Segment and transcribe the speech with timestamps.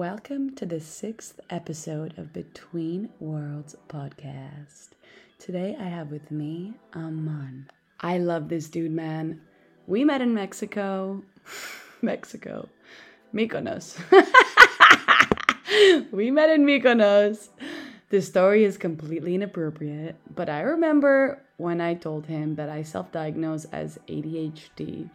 [0.00, 4.92] Welcome to the sixth episode of Between Worlds podcast.
[5.38, 7.68] Today I have with me Aman.
[8.00, 9.42] I love this dude, man.
[9.86, 11.22] We met in Mexico.
[12.00, 12.70] Mexico.
[13.34, 13.98] Mykonos.
[16.12, 17.50] we met in Mykonos.
[18.08, 23.12] The story is completely inappropriate, but I remember when I told him that I self
[23.12, 25.10] diagnosed as ADHD,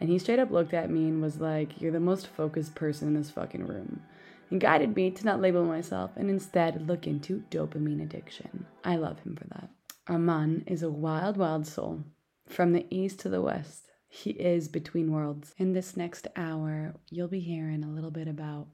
[0.00, 3.08] and he straight up looked at me and was like, You're the most focused person
[3.08, 4.02] in this fucking room
[4.50, 8.66] and guided me to not label myself and instead look into dopamine addiction.
[8.84, 9.68] I love him for that.
[10.08, 12.04] Aman is a wild, wild soul.
[12.46, 15.54] From the east to the west, he is between worlds.
[15.58, 18.68] In this next hour, you'll be hearing a little bit about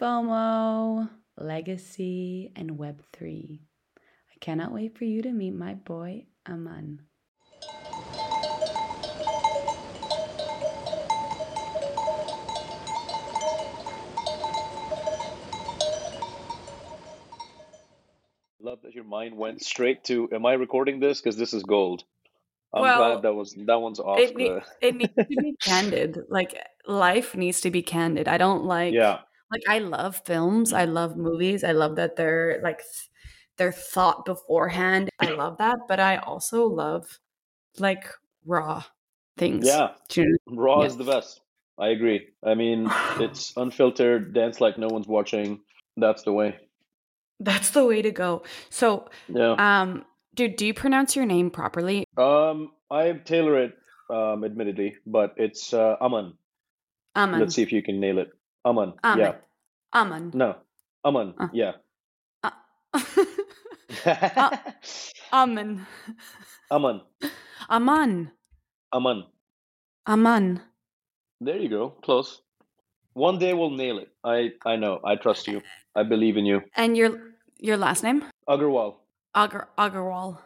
[0.00, 3.60] FOMO, legacy, and Web3.
[3.98, 7.02] I cannot wait for you to meet my boy, Aman.
[18.68, 22.04] Love that your mind went straight to am i recording this because this is gold
[22.74, 26.18] i'm Well, glad that was that one's off It, the it needs to be candid.
[26.28, 26.52] Like,
[26.86, 28.28] life needs to be candid.
[28.28, 28.94] I don't like.
[28.94, 32.82] yeah like I love films, I love movies, I love that they're like
[33.56, 35.08] they're thought beforehand.
[35.18, 37.18] I love that, but I also love
[37.78, 38.06] like
[38.44, 38.84] raw
[39.38, 39.64] things.
[39.64, 40.86] yeah Do raw Yeah.
[40.86, 41.40] is the best
[41.78, 42.88] i agree i mean
[43.20, 45.60] it's unfiltered dance like no one's watching
[45.96, 46.56] that's the way
[47.40, 48.42] That's the way to go.
[48.70, 52.04] So, yeah um, dude, do you pronounce your name properly?
[52.16, 53.74] um i tailor it
[54.10, 56.32] um admittedly but it's uh aman
[57.14, 57.40] Aman.
[57.40, 58.30] let's see if you can nail it
[58.64, 59.18] aman Aman.
[59.18, 59.34] yeah
[59.92, 60.30] Aman.
[60.34, 60.56] no
[61.04, 61.48] aman Uh.
[61.52, 61.72] yeah
[65.32, 65.86] Aman.
[66.70, 67.00] aman
[67.70, 68.30] Aman.
[68.92, 69.24] aman
[70.06, 70.60] Aman.
[71.40, 71.90] There you go.
[72.02, 72.40] Close.
[73.18, 74.08] One day we'll nail it.
[74.24, 75.00] I I know.
[75.04, 75.60] I trust you.
[75.94, 76.62] I believe in you.
[76.76, 77.10] And your
[77.58, 78.24] your last name?
[78.48, 78.96] Agarwal.
[79.36, 80.38] Agar Agarwal.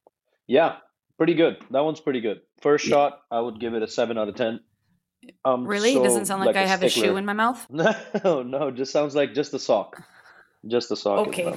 [0.46, 0.76] Yeah,
[1.18, 1.58] pretty good.
[1.70, 2.40] That one's pretty good.
[2.62, 2.94] First Yeah.
[2.94, 4.60] shot, I would give it a seven out of ten.
[5.44, 5.94] Um, Really?
[5.94, 7.64] It doesn't sound like, I have a shoe in my mouth.
[7.70, 8.70] No, no.
[8.70, 10.02] Just sounds like just a sock.
[10.66, 11.28] Just a sock.
[11.28, 11.54] Okay.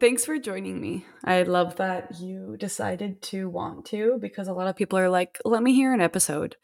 [0.00, 1.04] Thanks for joining me.
[1.24, 5.38] I love that you decided to want to because a lot of people are like,
[5.44, 6.56] let me hear an episode.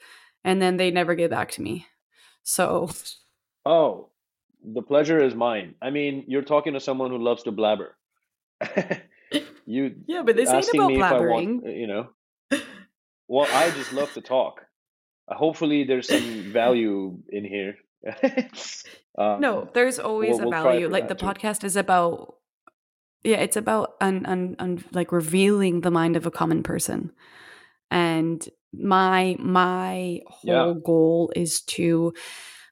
[0.44, 1.86] And then they never get back to me.
[2.42, 2.90] So,
[3.68, 4.08] Oh,
[4.64, 5.74] the pleasure is mine.
[5.82, 7.94] I mean, you're talking to someone who loves to blabber.
[9.66, 11.62] you yeah, but this ain't about me if I blabbering.
[11.62, 12.08] want, you know.
[13.30, 14.62] Well, I just love to talk.
[15.30, 17.74] Uh, hopefully, there's some value in here.
[19.18, 20.88] um, No, there's always we'll- a we'll try value.
[20.88, 21.26] Like the too.
[21.26, 22.36] podcast is about,
[23.24, 27.12] yeah, it's about un, un, un, like revealing the mind of a common person.
[27.90, 30.74] And my my whole Yeah.
[30.82, 32.14] goal is to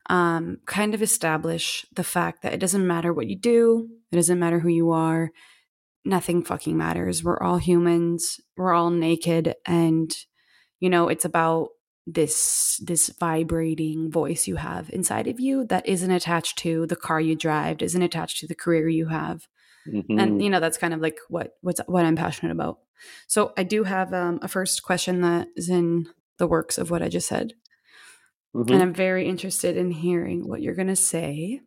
[0.09, 4.39] um, kind of establish the fact that it doesn't matter what you do, it doesn't
[4.39, 5.31] matter who you are,
[6.05, 7.23] nothing fucking matters.
[7.23, 8.41] We're all humans.
[8.57, 10.17] We're all naked, and
[10.81, 11.69] you know it's about
[12.07, 17.21] this this vibrating voice you have inside of you that isn't attached to the car
[17.21, 19.47] you drive, isn't attached to the career you have,
[19.89, 20.05] mhm.
[20.21, 22.79] and you know that's kind of like what what's what I'm passionate about.
[23.27, 26.07] So I do have um, a first question that is in
[26.39, 27.55] the works of what I just said,
[28.57, 28.71] Mhm.
[28.71, 31.61] and I'm very interested in hearing what you're gonna say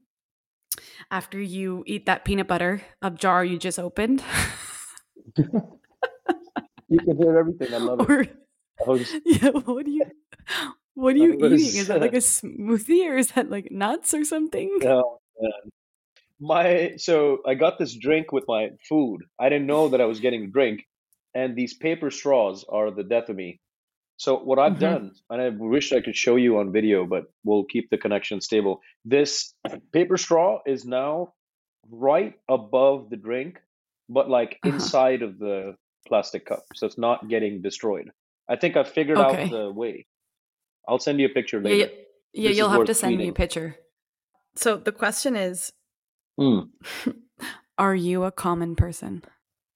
[1.11, 4.23] after you eat that peanut butter up jar you just opened.
[5.37, 7.73] you can hear everything.
[7.73, 8.09] I love it.
[8.09, 8.25] or
[8.85, 10.05] I was, yeah, what are you
[10.95, 11.51] what are you eating?
[11.51, 14.79] Is that like a smoothie or is that like nuts or something?
[14.83, 15.51] oh, man.
[16.39, 19.21] My so I got this drink with my food.
[19.39, 20.87] I didn't know that I was getting a drink,
[21.35, 23.59] and these paper straws are the death of me.
[24.19, 24.79] So what I've Mhm.
[24.79, 28.41] done, and I wish I could show you on video, but we'll keep the connection
[28.41, 28.81] stable.
[29.05, 29.53] This
[29.93, 31.33] paper straw is now
[31.89, 33.61] right above the drink,
[34.09, 34.75] but like Uh-huh.
[34.75, 35.75] inside of the
[36.05, 38.11] plastic cup, so it's not getting destroyed.
[38.49, 39.45] I think I figured Okay.
[39.45, 40.05] out the way.
[40.87, 41.87] I'll send you a picture later.
[41.87, 42.03] yeah,
[42.33, 43.77] yeah This you'll have to send me a picture.
[44.55, 45.71] So the question is
[46.37, 46.71] Hmm.
[47.77, 49.23] Are you a common person?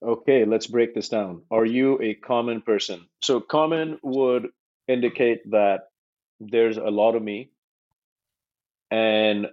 [0.04, 1.44] Okay, let's break this down.
[1.50, 3.08] Are you a common person?
[3.22, 4.50] So, common would
[4.88, 5.88] indicate that
[6.42, 7.52] there's a lot of me.
[8.92, 9.48] And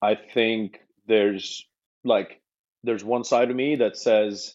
[0.00, 1.66] I think there's
[2.04, 2.40] like,
[2.84, 4.54] there's one side of me that says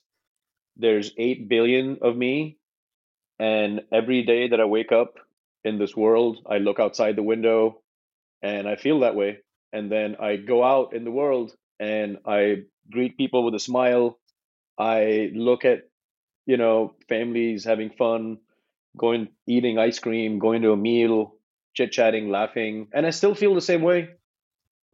[0.78, 2.58] there's 8 billion of me.
[3.38, 5.16] And every day that I wake up
[5.66, 7.82] in this world, I look outside the window
[8.42, 9.40] and I feel that way.
[9.74, 14.18] And then I go out in the world and I greet people with a smile.
[14.78, 15.84] I look at,
[16.46, 18.40] you know, families having fun,
[18.98, 21.36] going eating ice cream, going to a meal,
[21.76, 24.10] chit chatting, laughing, and I still feel the same way.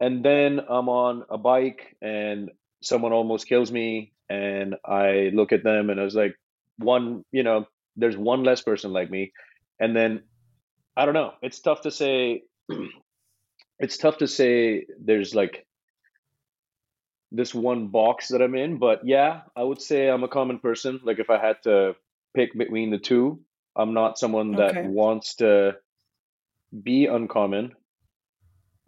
[0.00, 2.50] and then I'm on a bike and
[2.82, 6.34] someone almost kills me and I look at them and I was like
[6.78, 9.32] one you know there's one less person like me
[9.78, 10.22] and then
[10.96, 12.42] I don't know it's tough to say
[13.78, 15.66] it's tough to say there's like
[17.34, 21.00] this one box that I'm in but yeah I would say I'm a common person
[21.02, 21.96] like if I had to
[22.34, 23.40] pick between the two
[23.74, 24.86] I'm not someone that Okay.
[24.86, 25.76] wants to
[26.82, 27.72] be uncommon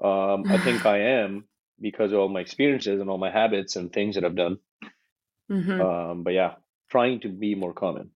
[0.02, 1.44] um, I think I am
[1.81, 4.58] because of all my experiences and all my habits and things that I've done
[5.49, 6.55] hmm Um, but yeah,
[6.91, 8.11] trying to be more common.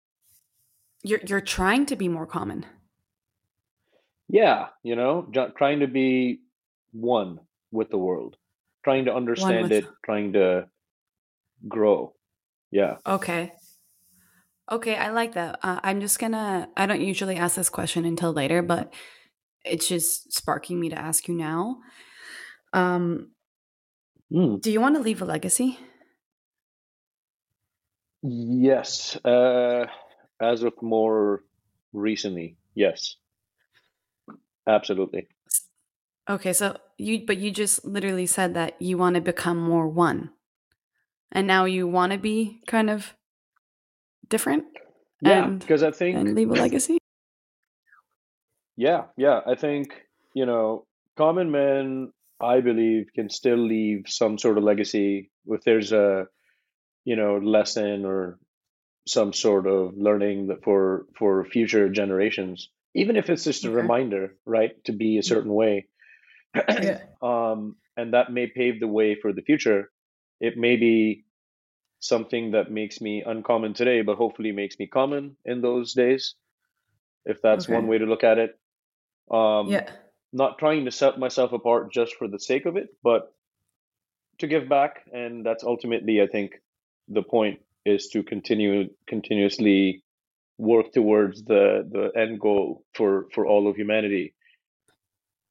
[1.02, 2.66] You're you're trying to be more common.
[4.28, 6.40] Yeah, you know, trying to be
[6.92, 7.40] one
[7.70, 8.36] with the world,
[8.86, 10.68] trying to understand with it, trying to
[11.66, 12.14] grow.
[12.70, 12.98] Yeah.
[13.04, 13.52] okay.
[14.70, 15.58] Okay, I like that.
[15.62, 16.68] Uh, I'm just gonna.
[16.76, 18.94] I don't usually ask this question until later, but
[19.64, 21.78] it's just sparking me to ask you now.
[22.72, 23.32] Um,
[24.32, 24.60] Mm.
[24.60, 25.78] do you want to leave a legacy?
[28.22, 29.14] Yes.
[29.24, 29.86] Uh,
[30.40, 31.44] as of more
[31.92, 33.16] recently, yes,
[34.66, 35.28] absolutely.
[36.28, 40.30] Okay, so you but you just literally said that you want to become more one.
[41.32, 43.14] And now you want to be kind of
[44.28, 44.64] different
[45.20, 46.98] Yeah, because I think and leave a legacy?
[48.76, 49.40] Yeah, yeah.
[49.46, 49.94] I think,
[50.34, 50.86] you know,
[51.16, 56.26] common men, I believe, can still leave some sort of legacy if there's a,
[57.04, 58.38] you know, lesson or
[59.06, 63.76] some sort of learning that for for future generations, even if it's just a Okay.
[63.76, 65.28] reminder, right, to be a mm-hmm.
[65.34, 65.86] certain way.
[66.82, 67.00] Yeah.
[67.22, 69.90] um, and that may pave the way for the future.
[70.40, 71.24] It may be
[72.00, 76.34] something that makes me uncommon today, but hopefully makes me common in those days,
[77.24, 78.58] if that's one way to look at it.
[79.30, 79.90] Um, Yeah.
[80.32, 83.32] not trying to set myself apart just for the sake of it, but
[84.38, 85.06] to give back.
[85.12, 86.60] And that's ultimately, I think,
[87.08, 90.02] the point is to continue continuously
[90.58, 94.34] work towards the the end goal for for all of humanity,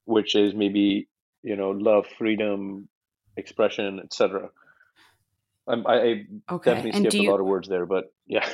[0.06, 1.08] which is maybe
[1.42, 2.88] you know love, freedom,
[3.36, 4.50] expression, etc.
[5.68, 6.60] I'm, I, I Okay.
[6.64, 8.48] definitely And skipped do a you lot of words there, but yeah.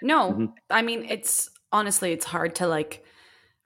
[0.00, 3.04] No, Mhm, I mean it's honestly it's hard to like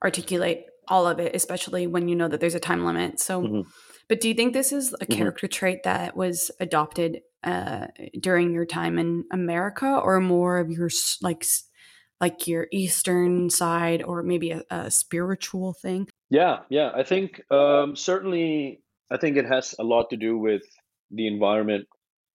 [0.04, 3.20] articulate all of it, especially when you know that there's a time limit.
[3.20, 3.62] So, mhm,
[4.08, 5.30] but do you think this is a mhm.
[5.30, 7.88] character trait that was adopted uh,
[8.20, 10.90] during your time in America, or more of your
[11.22, 11.44] like
[12.20, 16.08] like your Eastern side, or maybe a, a spiritual thing?
[16.30, 16.90] Yeah, yeah.
[16.94, 20.62] I think um, certainly, I think it has a lot to do with
[21.10, 21.86] the environment.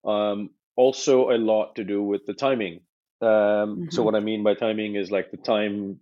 [0.04, 2.80] Um, also, a lot to do with the timing.
[3.20, 6.00] Um, so, hmm what I mean by timing is like the time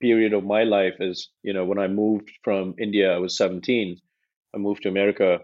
[0.00, 3.98] period of my life is, you know, when I moved from India, I was 17.
[4.54, 5.40] I moved to America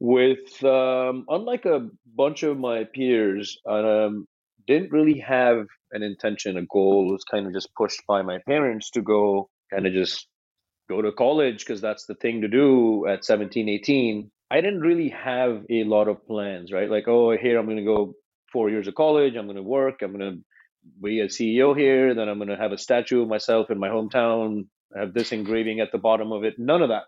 [0.00, 4.26] with, um, unlike a bunch of my peers, um,
[4.66, 7.08] didn't really have an intention, a goal.
[7.08, 10.26] It was kind of just pushed by my parents to go kind of just
[10.92, 14.30] go to college because that's the thing to do at 17, 18.
[14.50, 16.90] I didn't really have a lot of plans, right?
[16.90, 18.14] Like, oh, here I'm going to go
[18.52, 20.38] four years of college, I'm going to work, I'm going to
[21.02, 23.88] be a CEO here, then I'm going to have a statue of myself in my
[23.88, 26.54] hometown, have this engraving at the bottom of it.
[26.58, 27.04] None of that.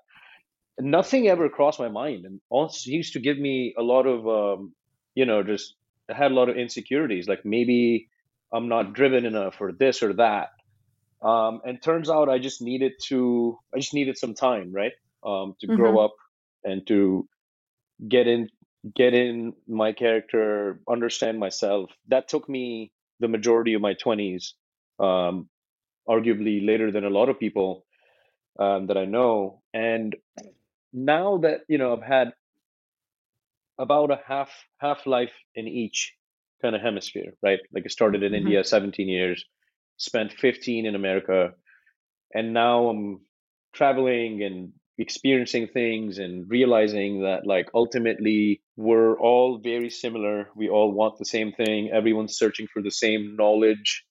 [0.80, 2.24] Nothing ever crossed my mind.
[2.24, 4.72] And also used to give me a lot of, um,
[5.14, 5.74] you know, just
[6.10, 7.28] I had a lot of insecurities.
[7.28, 8.08] Like maybe
[8.52, 10.48] I'm not driven enough or this or that
[11.22, 14.92] um, and turns out I just needed to, I just needed some time, right?
[15.24, 16.14] Um, to grow hmm up
[16.64, 17.28] and to
[18.08, 18.48] get in,
[18.94, 21.90] get in my character, understand myself.
[22.08, 24.54] That took me the majority of my twenties,
[25.00, 25.48] um,
[26.08, 27.86] arguably later than a lot of people
[28.58, 29.62] um, that I know.
[29.74, 30.16] And
[30.92, 32.32] now that you know, I've had
[33.78, 36.14] about a half half life in each
[36.62, 37.60] kind of hemisphere, right?
[37.72, 39.44] Like I started in hmm India, 17 years,
[39.96, 41.52] spent 15 in America,
[42.34, 43.22] and now I'm
[43.72, 50.50] traveling and experiencing things and realizing that like ultimately we're all very similar.
[50.56, 51.90] We all want the same thing.
[51.92, 54.04] Everyone's searching for the same knowledge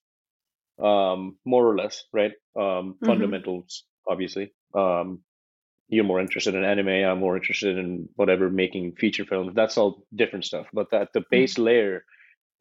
[0.82, 2.32] um more or less right?
[2.60, 4.52] Um hmm fundamentals obviously.
[4.74, 5.22] Um
[5.88, 9.54] you're more interested in anime i'm more interested in whatever making feature films.
[9.54, 12.04] That's all different stuff but at the base layer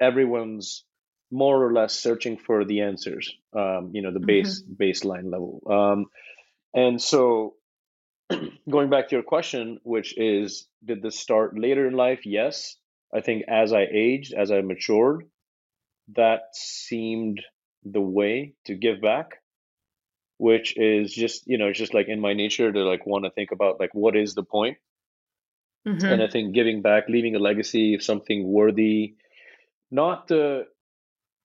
[0.02, 0.86] everyone's
[1.34, 5.62] more or less searching for the answers um you know the base hmm baseline level
[5.70, 6.06] um
[6.74, 7.56] and so,
[8.70, 12.26] going back to your question, which is, did this start later in life?
[12.26, 12.76] Yes.
[13.14, 15.26] I think as I aged, as I matured,
[16.16, 17.42] that seemed
[17.84, 19.42] the way to give back,
[20.38, 23.32] which is just, you know, it's just like in my nature to like want to
[23.32, 24.78] think about like what is the point?
[25.88, 26.06] Mm-hmm.
[26.06, 29.16] And I think giving back, leaving a legacy of something worthy,
[29.92, 30.64] not to,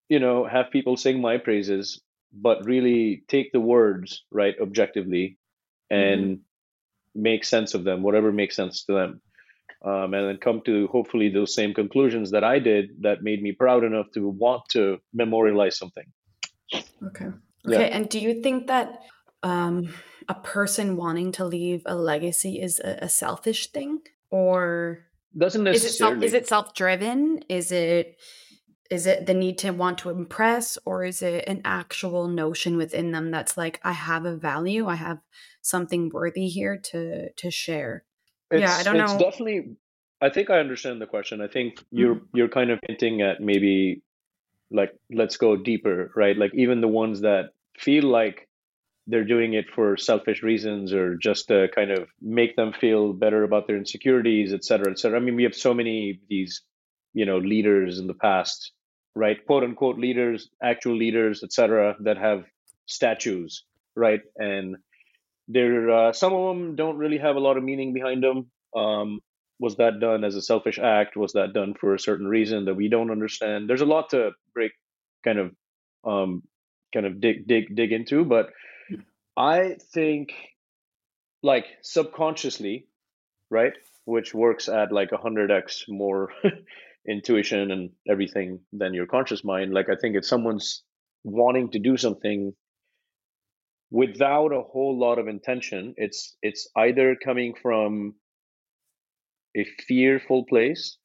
[0.09, 2.01] you know, have people sing my praises,
[2.33, 5.39] but really take the words, right, objectively
[5.91, 7.23] and mm-hmm.
[7.23, 9.21] make sense of them, whatever makes sense to them.
[9.85, 13.53] Um, and then come to hopefully those same conclusions that I did that made me
[13.53, 16.05] proud enough to want to memorialize something.
[16.75, 16.85] Okay.
[17.07, 17.31] Okay.
[17.65, 17.79] Yeah.
[17.79, 19.03] And do you think that
[19.43, 19.95] um,
[20.29, 24.01] a person wanting to leave a legacy is a, a selfish thing,
[24.31, 26.27] or doesn't necessarily?
[26.27, 27.45] Is it, self, is it self-driven?
[27.49, 28.19] Is it
[28.91, 33.13] is it the need to want to impress, or is it an actual notion within
[33.13, 35.19] them that's like, I have a value, I have
[35.61, 38.05] something worthy here to to share?
[38.51, 39.19] It's, yeah, I don't it's know.
[39.19, 39.77] Definitely.
[40.21, 41.41] I think I understand the question.
[41.41, 42.37] I think you're mm-hmm.
[42.37, 44.03] you're kind of hinting at maybe
[44.71, 46.37] like let's go deeper, right?
[46.37, 48.49] Like even the ones that feel like
[49.07, 53.43] they're doing it for selfish reasons or just to kind of make them feel better
[53.43, 55.19] about their insecurities, et cetera, et cetera.
[55.19, 56.63] I mean, we have so many these,
[57.15, 58.73] you know, leaders in the past,
[59.19, 59.45] right?
[59.47, 62.45] Quote unquote leaders, actual leaders, et cetera, that have
[62.87, 63.65] statues,
[63.97, 64.21] right?
[64.37, 64.77] And
[65.49, 68.51] there, uh, some of them don't really have a lot of meaning behind them.
[68.77, 69.21] Um,
[69.59, 71.17] was that done as a selfish act?
[71.17, 73.69] Was that done for a certain reason that we don't understand?
[73.69, 74.73] There's a lot to break,
[75.25, 75.53] kind of,
[76.05, 76.43] um,
[76.95, 78.25] kind of dig dig dig into.
[78.25, 78.51] But
[79.37, 80.33] I think,
[81.43, 82.87] like subconsciously,
[83.51, 83.73] right,
[84.05, 86.31] which works at like hundred x more
[87.09, 89.73] intuition and everything than your conscious mind.
[89.73, 90.83] Like I think if someone's
[91.25, 92.53] wanting to do something
[93.91, 98.15] without a whole lot of intention, it's it's either coming from
[99.57, 100.99] a fearful place,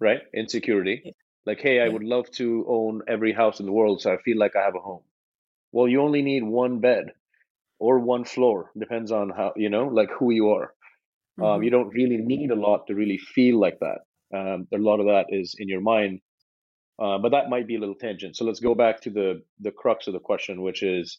[0.00, 0.20] right?
[0.34, 1.14] Insecurity.
[1.46, 4.38] Like, hey, I would love to own every house in the world, so I feel
[4.38, 5.02] like I have a home.
[5.72, 7.04] Well, you only need one bed
[7.78, 10.74] or one floor, depends on how, you know, like who you are.
[11.38, 11.44] Um, mm-hmm.
[11.44, 14.00] Um, you don't really need a lot to really feel like that.
[14.34, 16.20] Um, a lot of that is in your mind.
[17.00, 18.36] Uh, but that might be a little tangent.
[18.36, 21.18] So let's go back to the the crux of the question, which is: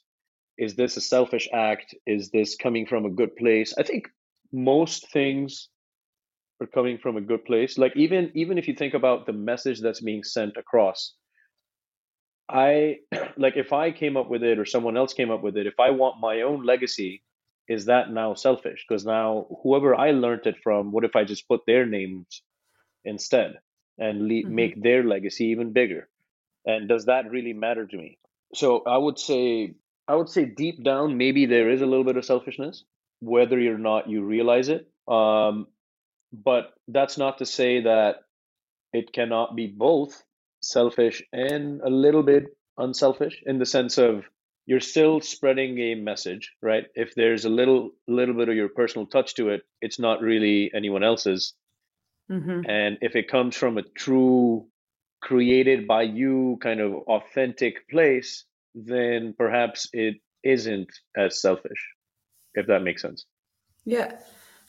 [0.57, 1.95] Is this a selfish act?
[2.05, 3.73] Is this coming from a good place?
[3.77, 4.07] I think
[4.51, 5.69] most things
[6.61, 9.81] are coming from a good place like even even if you think about the message
[9.81, 11.15] that's being sent across
[12.49, 12.97] i
[13.37, 15.79] like if i came up with it or someone else came up with it if
[15.79, 17.23] i want my own legacy
[17.67, 21.47] is that now selfish because now whoever i learned it from what if i just
[21.47, 22.43] put their names
[23.03, 23.59] instead
[23.97, 24.55] and le- mm-hmm.
[24.55, 26.07] make their legacy even bigger.
[26.65, 28.17] And does that really matter to me?
[28.53, 29.75] So i would say
[30.07, 32.83] i would say deep down maybe there is a little bit of selfishness
[33.21, 34.89] whether or not you realize it.
[35.07, 35.67] Um,
[36.33, 38.23] but that's not to say that
[38.93, 40.23] it cannot be both
[40.61, 44.25] selfish and a little bit unselfish in the sense of
[44.65, 46.85] you're still spreading a message right?
[46.95, 50.71] If there's a little little bit of your personal touch to it it's not really
[50.73, 51.53] anyone else's
[52.31, 52.61] mm-hmm.
[52.69, 54.65] and if it comes from a true
[55.21, 61.89] created by you kind of authentic place then perhaps it isn't as selfish
[62.55, 63.25] if that makes sense
[63.85, 64.15] yeah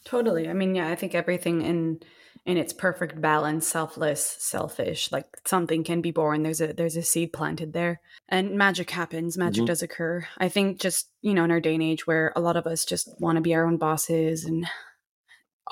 [0.05, 0.49] Totally.
[0.49, 2.01] I mean, yeah, I think everything in
[2.45, 6.43] in its perfect balance, selfless, selfish, like something can be born.
[6.43, 8.01] There's a there's a seed planted there.
[8.29, 9.67] And magic happens, magic mm-hmm.
[9.67, 10.27] does occur.
[10.39, 12.85] I think just, you know, in our day and age where a lot of us
[12.85, 14.67] just want to be our own bosses and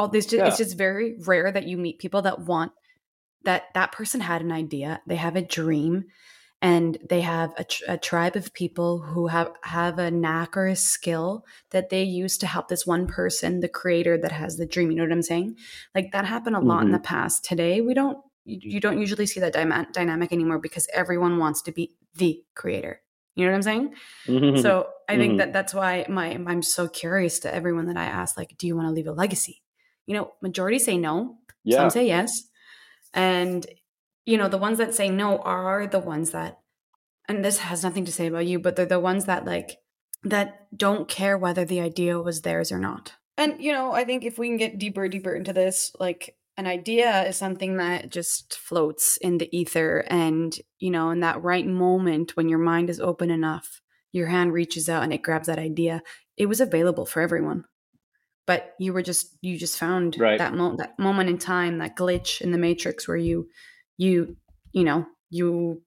[0.00, 0.48] all this just, yeah.
[0.48, 2.72] it's just very rare that you meet people that want
[3.44, 6.04] that that person had an idea, they have a dream
[6.62, 10.66] and they have a, tr- a, tribe of people who have have a knack or
[10.66, 14.66] a skill that they use to help this one person the creator that has the
[14.66, 15.56] dream you know what i'm saying
[15.94, 16.68] like that happened a mm-hmm.
[16.68, 17.04] lot in the mm-hmm.
[17.04, 21.62] past today we don't you don't usually see that dy- dynamic anymore because everyone wants
[21.62, 23.00] to be the creator
[23.36, 23.94] you know what i'm saying
[24.26, 24.60] mm-hmm.
[24.60, 25.38] so i think mm-hmm.
[25.38, 28.76] that that's why my i'm so curious to everyone that i ask like do you
[28.76, 29.62] want to leave a legacy
[30.10, 31.78] you know majority say no yeah.
[31.78, 32.50] some say yes
[33.14, 33.66] and
[34.30, 36.60] you know, the ones that say no are the ones that,
[37.28, 39.78] and this has nothing to say about you, but they're the ones that like,
[40.22, 43.14] that don't care whether the idea was theirs or not.
[43.36, 46.66] And, you know, I think if we can get deeper, deeper into this, like an
[46.66, 50.04] idea is something that just floats in the ether.
[50.08, 53.80] And, you know, in that right moment when your mind is open enough,
[54.12, 56.02] your hand reaches out and it grabs that idea.
[56.36, 57.64] It was available for everyone
[58.50, 60.38] but you were just you just found right.
[60.38, 63.48] that moment that moment in time that glitch in the matrix where you
[63.96, 64.36] you
[64.72, 65.80] you know you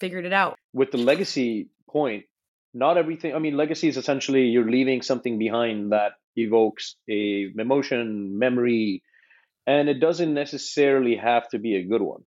[0.00, 0.56] figured it out.
[0.72, 2.24] With the legacy point
[2.72, 8.38] not everything i mean legacy is essentially you're leaving something behind that evokes a emotion
[8.38, 9.02] memory
[9.66, 12.22] and it doesn't necessarily have to be a good one.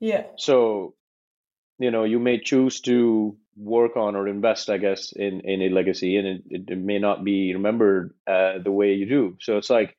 [0.00, 0.24] Yeah.
[0.36, 0.94] So
[1.78, 5.68] you know you may choose to work on or invest i guess in in a
[5.70, 9.70] legacy and it, it may not be remembered uh, the way you do so it's
[9.70, 9.96] like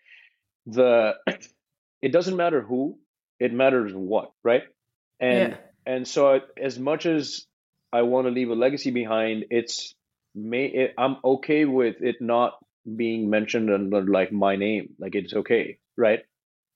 [0.66, 1.14] the
[2.02, 3.00] it doesn't matter who,
[3.40, 4.64] it matters what, right?
[5.20, 5.58] And Yeah.
[5.86, 7.46] and so as much as
[7.92, 9.96] I want to leave a legacy behind, it's
[10.36, 12.54] may it, I'm okay with it not
[12.96, 14.96] being mentioned under like my name.
[15.00, 16.22] Like it's okay, right?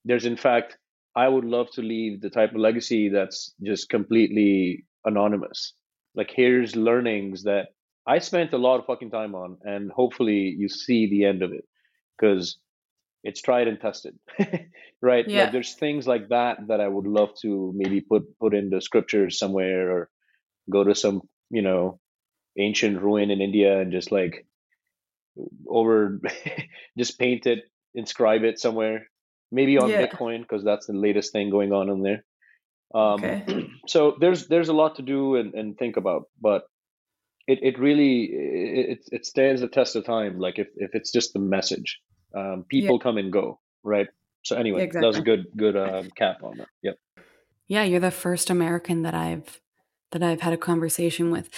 [0.06, 0.78] There's in fact,
[1.16, 5.74] I would love to leave the type of legacy that's just completely anonymous.
[6.16, 7.68] Like here's learnings that
[8.08, 11.54] I spent a lot of fucking time on, and hopefully you see the end of
[11.54, 11.66] it
[12.18, 12.58] because
[13.24, 14.18] it's tried and tested,
[15.02, 15.28] right?
[15.28, 15.44] Yeah.
[15.44, 18.82] Like there's things like that that I would love to maybe put put in the
[18.82, 20.10] scriptures somewhere or
[20.70, 22.00] go to some you know
[22.58, 24.46] ancient ruin in India and just like
[25.68, 26.20] over
[26.98, 27.60] just paint it,
[27.96, 29.08] inscribe it somewhere,
[29.52, 30.06] maybe on Yeah.
[30.06, 32.24] Bitcoin because that's the latest thing going on in there.
[32.94, 33.68] Um, Okay.
[33.88, 36.64] so there's there's a lot to do and, and think about, but
[37.48, 40.40] it, it really it, it stands the test of time.
[40.40, 42.00] Like if, if it's just the message,
[42.36, 42.82] um, Yeah.
[42.82, 44.08] people come and go, right?
[44.44, 44.62] So Yeah.
[44.62, 46.68] anyway, that was a good good uh, cap on that.
[46.84, 46.96] Yep.
[47.68, 49.60] Yeah, you're the first American that I've
[50.12, 51.50] that I've had a conversation with.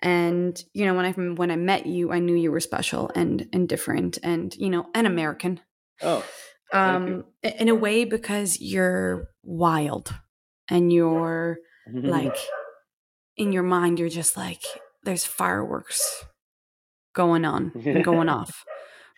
[0.00, 3.48] And you know, when I when I met you, I knew you were special and
[3.52, 5.60] and different and you know, an American.
[6.02, 6.24] Oh.
[6.72, 10.14] Um in a way because you're wild
[10.72, 11.58] and you're
[12.04, 12.36] like
[13.36, 14.62] in your mind you're just like
[15.04, 16.24] there's fireworks
[17.14, 18.64] going on and going off.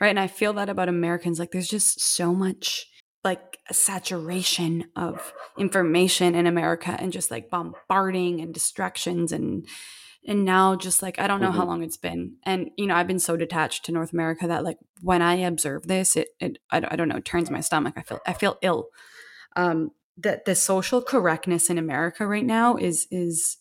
[0.00, 0.08] Right?
[0.08, 2.87] And I feel that about Americans like there's just so much
[3.23, 9.66] like a saturation of information in America and just like bombarding and distractions and
[10.26, 11.68] and now just like I don't know how Mhm.
[11.68, 14.78] long it's been and you know I've been so detached to North America that like
[15.00, 18.02] when I observe this it it I, I don't know it turns my stomach I
[18.02, 18.88] feel I feel ill
[19.56, 23.59] um that the social correctness in America right now is is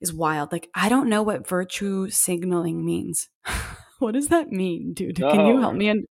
[0.00, 3.28] is wild like I don't know what virtue signaling means
[3.98, 6.06] what does that mean dude can you help me and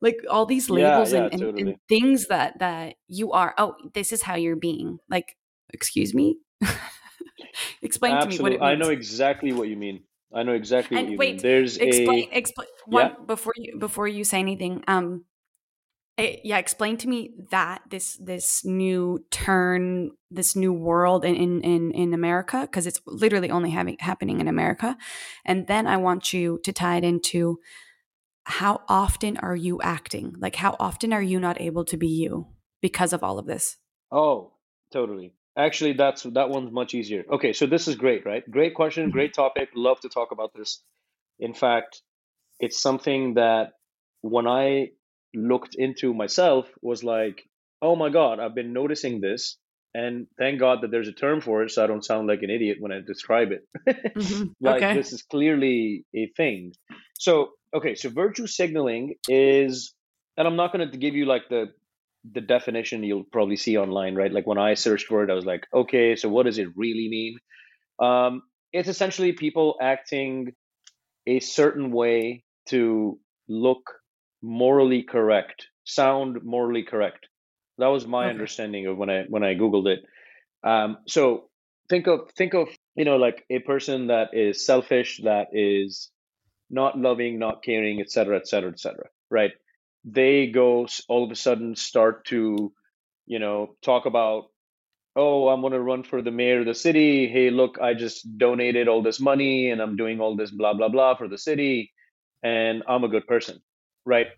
[0.00, 1.78] like all these labels yeah, and, and, and totally.
[1.88, 5.36] things that that you are oh this is how you're being like
[5.72, 6.38] excuse me
[7.82, 8.56] explain to me what Absolutely.
[8.56, 10.02] it I know exactly what you mean.
[10.32, 11.32] I know exactly what and you mean.
[11.34, 13.12] wait There's explain a explain yeah.
[13.26, 15.24] before you before you say anything um
[16.44, 22.14] yeah explain to me that this this new turn this new world in in in,
[22.14, 24.96] america because it's literally only having happening in america
[25.44, 27.58] and then i want you to tie it into
[28.44, 32.46] how often are you acting like how often are you not able to be you
[32.80, 33.76] because of all of this
[34.10, 34.52] Oh,
[34.92, 35.34] totally.
[35.56, 37.24] Actually, that's that one's much easier.
[37.30, 38.48] Okay, so this is great, right?
[38.50, 39.12] Great question, Mhm.
[39.12, 39.68] great topic.
[39.74, 40.82] Love to talk about this.
[41.38, 42.02] In fact,
[42.60, 43.72] it's something that
[44.22, 44.92] when I
[45.34, 47.42] looked into myself was like,
[47.82, 49.56] oh my God, I've been noticing this.
[49.92, 52.50] And thank God that there's a term for it so I don't sound like an
[52.50, 53.66] idiot when I describe it.
[54.16, 54.54] Mhm.
[54.60, 56.72] like okay this is clearly a thing.
[57.18, 59.92] So, okay, so virtue signaling is,
[60.36, 61.72] and I'm not going to give you like the
[62.32, 64.30] the definition you'll probably see online, right?
[64.32, 67.08] Like when I searched for it, I was like, okay, so what does it really
[67.08, 67.38] mean?
[67.98, 70.52] Um, it's essentially people acting
[71.26, 73.99] a certain way to look
[74.42, 77.26] morally correct, sound morally correct.
[77.78, 80.00] That was my okay understanding of when I when I googled it.
[80.62, 81.48] Um, so
[81.88, 86.10] think of think of you know like a person that is selfish, that is
[86.70, 89.50] not loving, not caring, etc., etc., et cetera, et cetera, right?
[90.04, 92.72] They go all of a sudden start to,
[93.26, 94.44] you know, talk about,
[95.16, 97.28] oh, I'm going to run for the mayor of the city.
[97.28, 100.88] Hey, look, I just donated all this money and I'm doing all this blah, blah,
[100.88, 101.92] blah for the city.
[102.42, 103.60] And I'm a good person,
[104.06, 104.28] right?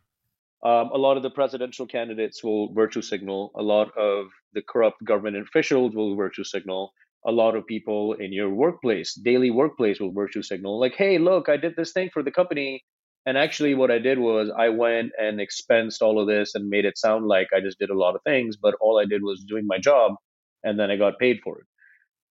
[0.64, 3.52] Um, a lot of the presidential candidates will virtue signal.
[3.56, 6.92] A lot of the corrupt government officials will virtue signal.
[7.26, 10.80] A lot of people in your workplace, daily workplace, will virtue signal.
[10.80, 12.84] Like, hey, look, I did this thing for the company.
[13.26, 16.84] And actually, what I did was I went and expensed all of this and made
[16.84, 19.44] it sound like I just did a lot of things, but all I did was
[19.48, 20.14] doing my job
[20.64, 21.66] and then I got paid for it.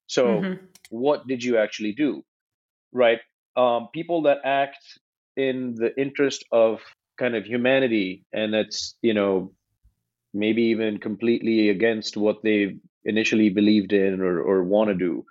[0.06, 0.54] So, hmm
[0.90, 2.24] what did you actually do?
[2.92, 3.20] right?
[3.56, 4.78] Um, people that act
[5.36, 6.80] in the interest of
[7.22, 9.52] kind of humanity, and that's you know
[10.34, 15.24] maybe even completely against what they initially believed in or or want to do.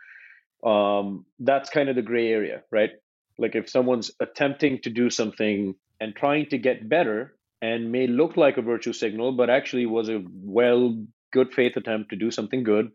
[0.69, 2.91] Um, that's kind of the gray area, right?
[3.37, 8.37] Like if someone's attempting to do something and trying to get better and may look
[8.37, 12.63] like a virtue signal, but actually was a well good faith attempt to do something
[12.63, 12.91] good.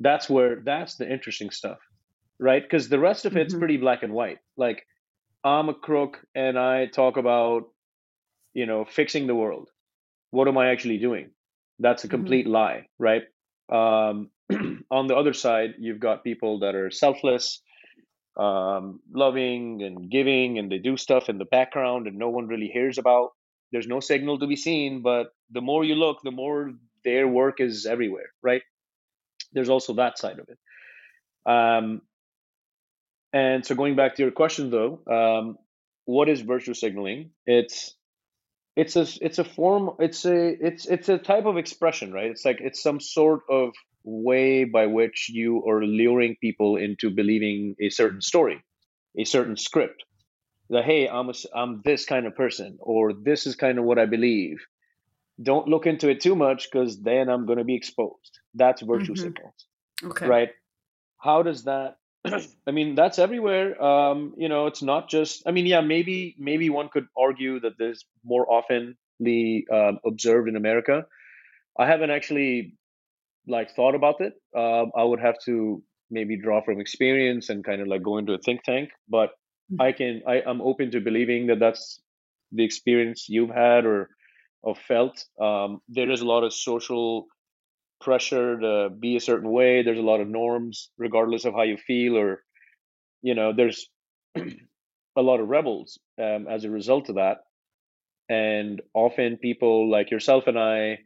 [0.00, 1.78] That's where that's the interesting stuff
[2.40, 2.62] right?
[2.62, 4.38] Because the rest of it's hmm pretty black and white.
[4.56, 4.86] Like
[5.44, 7.64] I'm a crook and I talk about,
[8.54, 9.68] you know, fixing the world.
[10.30, 11.30] What am I actually doing?
[11.78, 13.24] That's a hmm complete lie, right?
[13.70, 14.30] Um,
[14.90, 17.62] on the other side, you've got people that are selfless,
[18.36, 22.68] um, loving and giving, and they do stuff in the background and no one really
[22.68, 23.30] hears about
[23.72, 26.72] there's no signal to be seen but the more you look the more
[27.04, 28.62] their work is everywhere right
[29.52, 30.58] there's also that side of it
[31.50, 32.02] um,
[33.32, 35.58] and so going back to your question though um,
[36.04, 37.94] what is virtue signaling it's
[38.76, 42.30] it's a it's a form it's a it's it's a type of expression right?
[42.30, 43.72] It's like it's some sort of
[44.04, 48.62] way by which you are luring people into believing a certain story
[49.16, 50.04] a certain script.
[50.70, 53.98] That hey i'm a, i'm this kind of person or this is kind of what
[53.98, 54.58] i believe.
[55.42, 58.40] Don't look into it too much because then i'm going to be exposed.
[58.54, 59.22] That's virtue mm-hmm.
[59.22, 59.66] signals
[60.02, 60.26] okay.
[60.26, 60.50] right?
[61.18, 61.96] How does that
[62.66, 63.82] i mean that's everywhere.
[63.82, 67.78] Um you know it's not just i mean yeah maybe maybe one could argue that
[67.78, 71.06] this more oftenly um, observed in america.
[71.78, 72.76] I haven't actually
[73.46, 74.34] like thought about it.
[74.56, 78.34] Um, i would have to maybe draw from experience and kind of like go into
[78.34, 79.80] a think tank but mm-hmm.
[79.80, 82.00] i can I, i'm open to believing that that's
[82.52, 84.10] the experience you've had or
[84.64, 85.24] or felt.
[85.40, 87.26] Um, there is a lot of social
[88.00, 91.76] pressure to be a certain way there's a lot of norms regardless of how you
[91.76, 92.42] feel or
[93.22, 93.88] you know there's
[94.36, 97.38] a lot of rebels um, as a result of that
[98.28, 100.98] and often people like yourself and i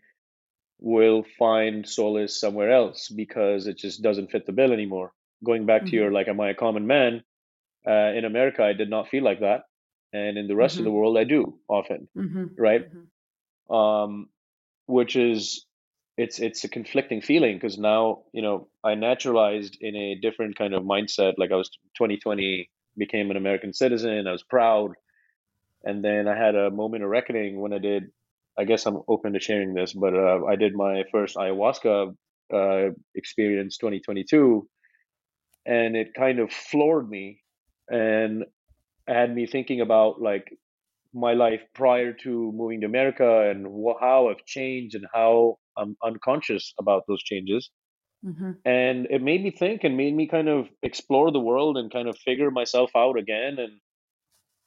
[0.80, 5.12] will find solace somewhere else because it just doesn't fit the bill anymore
[5.44, 5.90] going back mm-hmm.
[5.90, 7.22] to your like am i a common man
[7.86, 9.62] uh, in america i did not feel like that
[10.12, 10.80] and in the rest mm-hmm.
[10.80, 12.46] of the world i do often mm-hmm.
[12.56, 13.74] right mm-hmm.
[13.74, 14.28] um,
[14.86, 15.66] which is
[16.18, 20.74] it's it's a conflicting feeling because now you know I naturalized in a different kind
[20.74, 21.34] of mindset.
[21.38, 24.26] Like I was 2020, became an American citizen.
[24.28, 24.92] I was proud,
[25.84, 28.04] and then I had a moment of reckoning when I did.
[28.58, 32.14] I guess I'm open to sharing this, but uh, I did my first ayahuasca
[32.52, 34.68] uh, experience 2022,
[35.66, 37.42] and it kind of floored me
[37.90, 38.44] and
[39.08, 40.48] had me thinking about like
[41.14, 45.96] my life prior to moving to America and wh- how I've changed and how I'm
[46.04, 47.70] unconscious about those changes.
[48.24, 48.52] Mm-hmm.
[48.64, 52.08] And it made me think and made me kind of explore the world and kind
[52.08, 53.58] of figure myself out again.
[53.58, 53.72] And,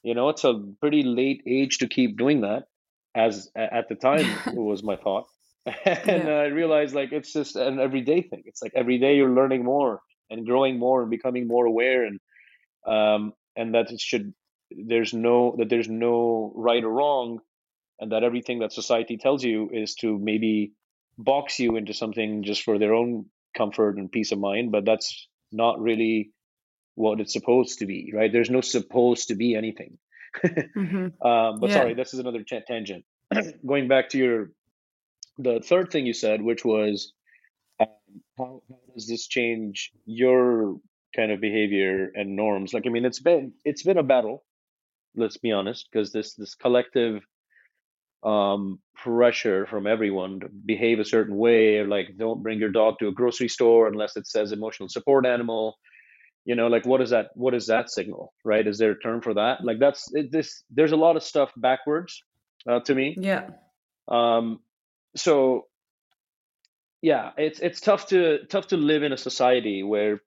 [0.02, 2.64] you know, it's a pretty late age to keep doing that,
[3.14, 5.26] as at the time it was my thought.
[5.66, 6.30] and yeah.
[6.30, 8.42] I realized like it's just an everyday thing.
[8.46, 12.18] It's like every day you're learning more and growing more and becoming more aware and
[12.86, 14.34] um and that it should
[14.70, 17.38] there's no that there's no right or wrong
[18.00, 20.72] and that everything that society tells you is to maybe
[21.18, 25.28] box you into something just for their own comfort and peace of mind but that's
[25.50, 26.30] not really
[26.94, 29.98] what it's supposed to be right there's no supposed to be anything
[30.44, 31.26] mm-hmm.
[31.26, 31.74] um, but yeah.
[31.74, 33.04] sorry this is another t- tangent
[33.66, 34.50] going back to your
[35.38, 37.12] the third thing you said which was
[37.80, 37.88] um,
[38.38, 40.76] how, how does this change your
[41.14, 44.44] kind of behavior and norms like i mean it's been it's been a battle
[45.14, 47.22] let's be honest because this this collective
[48.22, 52.98] um, pressure from everyone to behave a certain way, or like don't bring your dog
[52.98, 55.76] to a grocery store unless it says emotional support animal.
[56.44, 57.30] You know, like what is that?
[57.34, 58.32] What is that signal?
[58.44, 58.66] Right?
[58.66, 59.64] Is there a term for that?
[59.64, 60.62] Like that's it, this.
[60.70, 62.22] There's a lot of stuff backwards
[62.68, 63.16] uh, to me.
[63.18, 63.48] Yeah.
[64.08, 64.60] Um.
[65.16, 65.66] So.
[67.04, 70.22] Yeah, it's it's tough to tough to live in a society where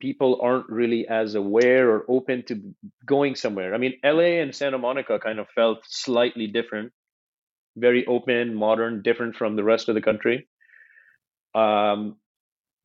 [0.00, 2.72] people aren't really as aware or open to
[3.04, 3.74] going somewhere.
[3.74, 6.92] I mean, LA and Santa Monica kind of felt slightly different
[7.80, 10.48] very open, modern, different from the rest of the country.
[11.54, 12.16] Um,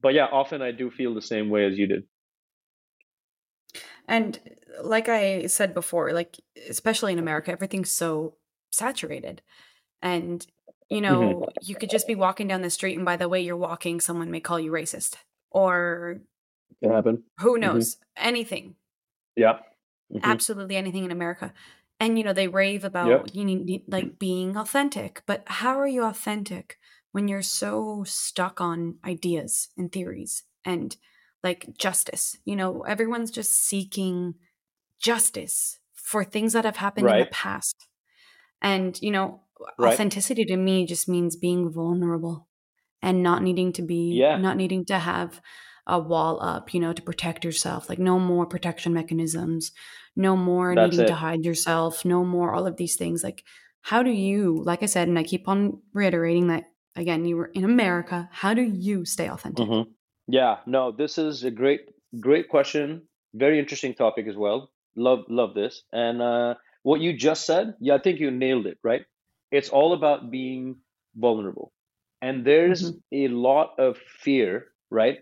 [0.02, 2.04] but yeah, often I do feel the same way as you did.
[4.08, 4.40] And
[4.84, 8.36] like I said before, like especially in America, everything's so
[8.72, 9.42] saturated.
[10.02, 10.46] And
[10.90, 11.44] you know, mm-hmm.
[11.64, 14.30] you could just be walking down the street and by the way you're walking, someone
[14.30, 15.16] may call you racist.
[15.50, 16.20] Or
[16.82, 17.24] it happen.
[17.40, 17.62] Who mm-hmm.
[17.62, 17.96] knows?
[17.96, 18.28] Mm-hmm.
[18.28, 18.76] Anything.
[19.36, 19.54] Yeah.
[20.14, 20.20] Mm-hmm.
[20.24, 21.52] Absolutely anything in America
[22.00, 23.28] and you know they rave about yep.
[23.34, 26.78] you need like being authentic but how are you authentic
[27.12, 30.98] when you're so stuck on ideas and theories and
[31.44, 34.34] like justice you know everyone's just seeking
[35.02, 37.20] justice for things that have happened right.
[37.20, 37.88] in the past
[38.62, 39.42] and you know
[39.80, 39.94] right.
[39.94, 42.48] authenticity to me just means being vulnerable
[43.02, 44.38] and not needing to be yeah.
[44.38, 45.42] not needing to have
[45.88, 49.72] a wall up you know to protect yourself like no more protection mechanisms
[50.16, 51.08] no more That's needing it.
[51.10, 53.24] to hide yourself, no more all of these things.
[53.24, 53.44] Like,
[53.82, 57.52] how do you, like I said, and I keep on reiterating that again, you were
[57.54, 58.30] in America.
[58.32, 59.66] How do you stay authentic?
[59.66, 59.92] Mm-hmm.
[60.28, 61.82] Yeah, no, this is a great,
[62.20, 63.04] great question.
[63.34, 64.72] Very interesting topic as well.
[64.96, 65.84] Love, love this.
[65.92, 69.02] And uh, what you just said, yeah, I think you nailed it, right?
[69.52, 70.78] It's all about being
[71.16, 71.74] vulnerable.
[72.22, 72.98] And there's mm-hmm.
[73.14, 75.18] a lot of fear, right?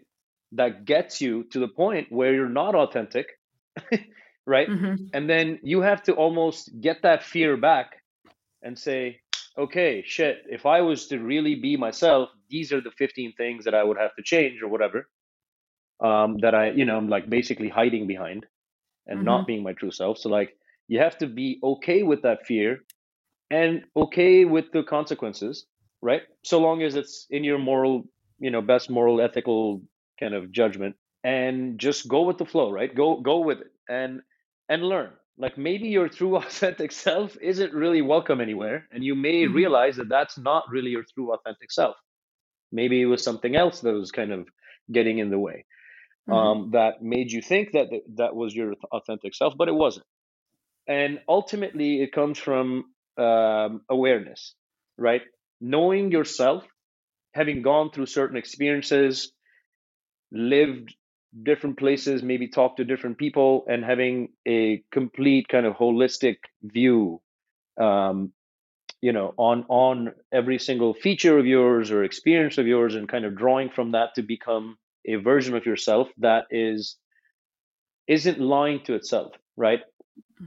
[0.55, 3.27] That gets you to the point where you're not authentic
[4.45, 4.69] right?
[4.69, 5.05] Mm-hmm.
[5.13, 8.01] And then you have to almost get that fear back
[8.61, 9.19] and say,
[9.57, 13.75] okay, shit, if I was to really be myself, these are the 15 things that
[13.75, 15.07] I would have to change or whatever.
[15.99, 18.45] Um, that I, you know, I'm like basically hiding behind
[19.07, 19.25] and mm-hmm.
[19.25, 20.17] not being my true self.
[20.17, 22.79] So like you have to be okay with that fear
[23.49, 25.65] and okay with the consequences,
[26.01, 26.23] right?
[26.43, 28.03] So long as it's in your moral,
[28.39, 29.81] you know, best moral ethical
[30.23, 32.93] kind of judgment and just go with the flow, right?
[32.93, 34.21] Go go with it and
[34.69, 39.43] and learn like maybe your true authentic self isn't really welcome anywhere and you may
[39.43, 39.53] mm-hmm.
[39.53, 41.95] realize that that's not really your true authentic self
[42.71, 44.47] maybe it was something else that was kind of
[44.91, 45.65] getting in the way
[46.29, 46.33] mm-hmm.
[46.33, 50.05] um, that made you think that that was your authentic self but it wasn't
[50.87, 52.85] and ultimately it comes from
[53.17, 54.55] um, awareness
[54.97, 55.21] right
[55.61, 56.65] knowing yourself
[57.33, 59.31] having gone through certain experiences
[60.33, 60.95] lived
[61.43, 67.21] different places, maybe talk to different people, and having a complete kind of holistic view,
[67.79, 68.33] um,
[69.01, 73.25] you know, on on every single feature of yours or experience of yours, and kind
[73.25, 76.97] of drawing from that to become a version of yourself that is
[78.07, 79.81] isn't lying to itself, right?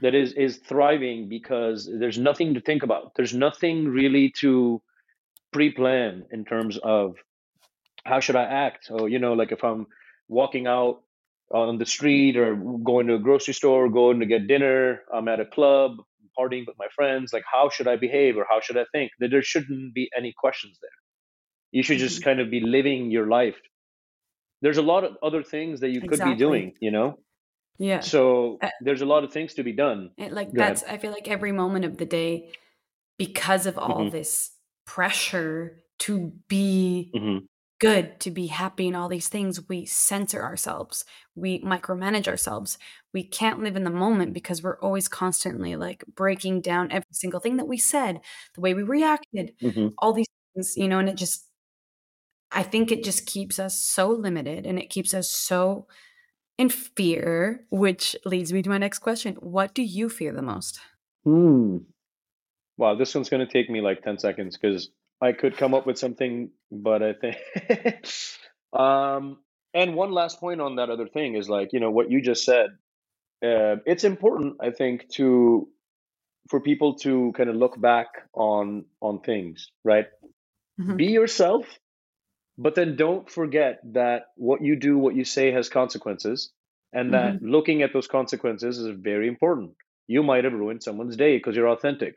[0.03, 3.12] That is is thriving because there's nothing to think about.
[3.16, 4.83] There's nothing really to
[5.53, 7.16] pre-plan in terms of
[8.06, 8.86] how should I act.
[8.86, 9.86] So you know, like if I'm
[10.28, 11.02] walking out
[11.52, 15.40] on the street or going to a grocery store, going to get dinner, I'm at
[15.40, 15.92] a club,
[16.38, 19.12] partying with my friends, like how should I behave or how should I think?
[19.20, 20.90] That there shouldn't be any questions there.
[21.72, 22.24] You should just mm-hmm.
[22.24, 23.56] kind of be living your life.
[24.62, 26.34] There's a lot of other things that you could exactly.
[26.34, 27.18] be doing, you know?
[27.78, 28.00] Yeah.
[28.00, 30.10] So uh, there's a lot of things to be done.
[30.16, 30.94] It, like Go that's ahead.
[30.94, 32.52] I feel like every moment of the day
[33.18, 34.16] because of all mm-hmm.
[34.16, 34.52] this
[34.86, 37.44] pressure to be mm-hmm
[37.78, 41.04] good to be happy and all these things, we censor ourselves.
[41.34, 42.78] We micromanage ourselves.
[43.12, 47.40] We can't live in the moment because we're always constantly like breaking down every single
[47.40, 48.20] thing that we said,
[48.54, 49.88] the way we reacted, mm-hmm.
[49.98, 51.46] all these things, you know, and it just,
[52.50, 55.86] I think it just keeps us so limited and it keeps us so
[56.58, 59.34] in fear, which leads me to my next question.
[59.40, 60.80] What do you fear the most?
[61.24, 61.78] Hmm.
[62.78, 65.87] Wow, this one's going to take me like 10 seconds because I could come up
[65.87, 67.37] with something, but I think.
[68.79, 69.38] um,
[69.74, 72.44] and one last point on that other thing is like you know what you just
[72.44, 72.70] said.
[73.44, 75.68] Uh, it's important, I think, to
[76.48, 80.07] for people to kind of look back on on things, right?
[80.81, 80.96] Mm-hmm.
[80.96, 81.66] Be yourself,
[82.59, 86.52] but then don't forget that what you do, what you say, has consequences,
[86.92, 87.48] and that mm-hmm.
[87.48, 89.72] looking at those consequences is very important.
[90.07, 92.14] You might have ruined someone's day because you're authentic,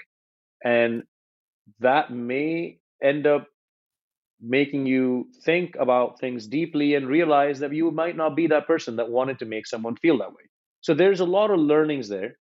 [0.63, 1.03] and
[1.79, 3.47] that may end up
[4.41, 8.95] making you think about things deeply and realize that you might not be that person
[8.97, 10.43] that wanted to make someone feel that way.
[10.81, 12.37] So there's a lot of learnings there.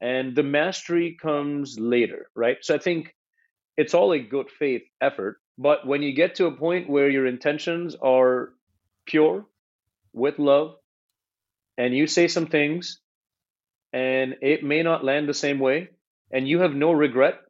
[0.00, 2.58] And the mastery comes later, right?
[2.60, 3.14] So I think
[3.76, 5.38] it's all a good faith effort.
[5.58, 8.50] But when you get to a point where your intentions are
[9.06, 9.46] pure
[10.12, 10.76] with love
[11.78, 13.00] and you say some things
[13.92, 15.88] and it may not land the same way
[16.30, 17.40] and you have no regret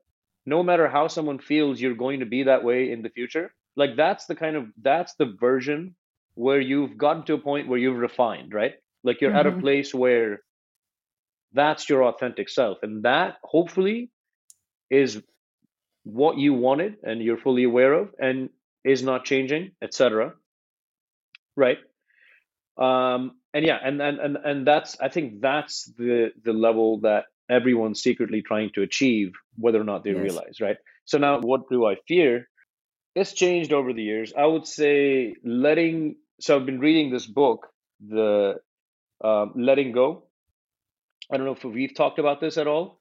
[0.47, 3.97] no matter how someone feels you're going to be that way in the future like
[3.97, 5.95] that's the kind of that's the version
[6.35, 9.39] where you've gotten to a point where you've refined right like you're mm-hmm.
[9.39, 9.61] at a mm-hmm.
[9.61, 10.41] place where
[11.53, 14.11] that's your authentic self and that hopefully
[14.91, 15.21] is
[16.05, 18.49] what you wanted and you're fully aware of and
[18.85, 20.33] is not changing etc
[21.57, 21.79] right
[22.79, 27.25] um and yeah and, and and and that's i think that's the the level that
[27.51, 30.21] everyone's secretly trying to achieve, whether or not they yes.
[30.21, 30.77] realize, right?
[31.05, 32.49] So now, what do I fear?
[33.15, 34.33] It's changed over the years.
[34.37, 36.17] I would say letting.
[36.41, 37.69] So I've been reading this book,
[38.07, 38.57] the
[39.25, 40.25] um, Letting Go.
[41.31, 43.01] I don't know if we've talked about this at all.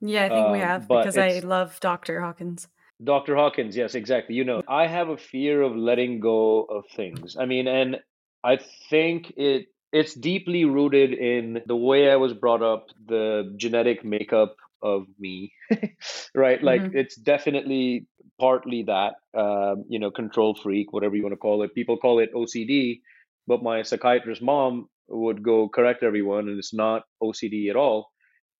[0.00, 2.20] Yeah, I think um, we have because I love Dr.
[2.20, 2.68] Hawkins.
[3.02, 3.36] Dr.
[3.36, 4.34] Hawkins, yes, exactly.
[4.34, 7.36] You know, I have a fear of letting go of things.
[7.38, 7.98] I mean, and
[8.42, 8.58] I
[8.90, 14.56] think it it's deeply rooted in the way I was brought up, the genetic makeup
[14.82, 15.52] of me,
[16.34, 16.62] right?
[16.62, 16.96] Like mm-hmm.
[16.96, 18.06] it's definitely
[18.38, 21.74] partly that, um, you know, control freak, whatever you want to call it.
[21.74, 23.00] People call it OCD,
[23.46, 28.10] but my psychiatrist mom would go correct everyone, and it's not OCD at all.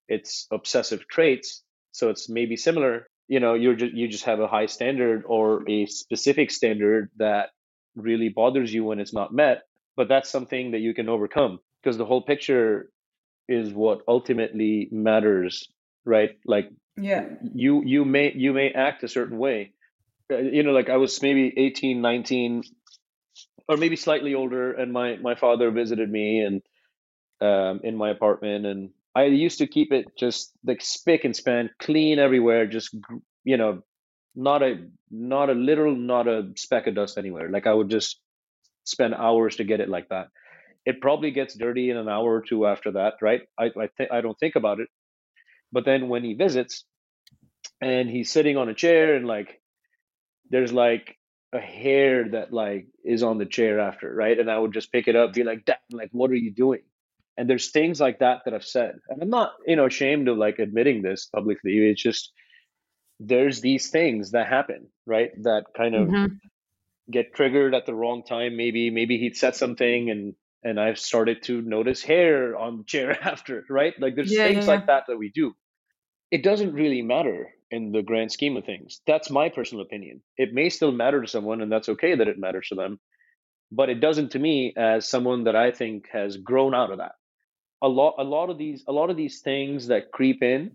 [0.07, 1.63] It's obsessive traits.
[1.91, 3.07] So it's maybe similar.
[3.27, 7.49] You know, you're just you just have a high standard or a specific standard that
[7.95, 9.61] really bothers you when it's not met
[9.95, 12.89] but that's something that you can overcome because the whole picture
[13.47, 15.67] is what ultimately matters
[16.05, 16.31] right?
[16.45, 17.25] Like yeah.
[17.53, 19.73] you you may you may act a certain way.
[20.31, 22.61] Uh, you know like i was maybe 18 19
[23.67, 26.61] or maybe slightly older and my my father visited me and
[27.41, 31.71] um, in my apartment and I used to keep it just like spick and span,
[31.79, 32.95] clean everywhere, just
[33.43, 33.81] you know,
[34.35, 34.75] not a
[35.09, 37.49] not a little, not a speck of dust anywhere.
[37.49, 38.21] Like I would just
[38.83, 40.27] spend hours to get it like that.
[40.85, 43.41] It probably gets dirty in an hour or two after that, right?
[43.57, 44.87] I I think I don't think about it.
[45.71, 46.85] But then when he visits
[47.81, 49.61] and he's sitting on a chair and like
[50.49, 51.17] there's like
[51.53, 54.37] a hair that like is on the chair after, right?
[54.39, 56.81] And I would just pick it up, be like, Dad, like, what are you doing?
[57.37, 60.37] And there's things like that that I've said, and I'm not, you know, ashamed of
[60.37, 61.77] like admitting this publicly.
[61.77, 62.31] It's just
[63.19, 65.31] there's these things that happen, right?
[65.43, 66.35] That kind of mm-hmm.
[67.11, 68.55] Get triggered at the wrong time.
[68.55, 73.11] Maybe, maybe he'd said something, and and I've started to notice hair on the chair
[73.21, 73.93] after, right?
[73.99, 75.55] Like there's yeah, things yeah, like that that we do.
[76.31, 79.01] It doesn't really matter in the grand scheme of things.
[79.07, 80.21] That's my personal opinion.
[80.37, 82.99] It may still matter to someone, and that's okay that it matters to them,
[83.71, 87.13] but it doesn't to me as someone that I think has grown out of that.
[87.81, 90.71] A lot, a lot of these, a lot of these things that creep in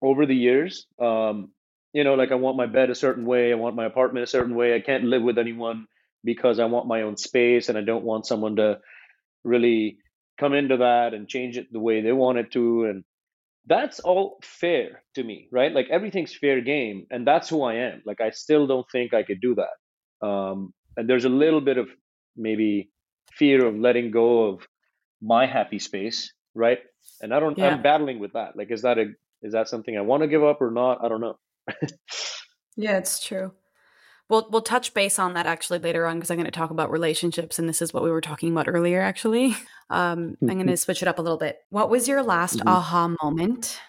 [0.00, 0.86] over the years.
[1.00, 1.50] Um,
[1.98, 4.28] you know, like I want my bed a certain way, I want my apartment a
[4.28, 4.72] certain way.
[4.72, 5.88] I can't live with anyone
[6.22, 8.78] because I want my own space, and I don't want someone to
[9.42, 9.98] really
[10.38, 13.02] come into that and change it the way they want it to, and
[13.66, 15.72] that's all fair to me, right?
[15.72, 18.02] Like everything's fair game, and that's who I am.
[18.06, 20.24] Like I still don't think I could do that.
[20.24, 21.88] Um, and there's a little bit of
[22.36, 22.90] maybe
[23.32, 24.68] fear of letting go of
[25.20, 26.78] my happy space, right?
[27.20, 27.58] And I don't.
[27.58, 27.70] Yeah.
[27.70, 28.56] I'm battling with that.
[28.56, 29.06] Like, is that a
[29.42, 31.04] is that something I want to give up or not?
[31.04, 31.38] I don't know.
[32.76, 33.52] yeah, it's true.
[34.28, 36.90] We'll we'll touch base on that actually later on because I'm going to talk about
[36.90, 39.00] relationships, and this is what we were talking about earlier.
[39.00, 39.56] Actually,
[39.90, 41.58] um, I'm going to switch it up a little bit.
[41.70, 42.68] What was your last mm-hmm.
[42.68, 43.80] aha moment,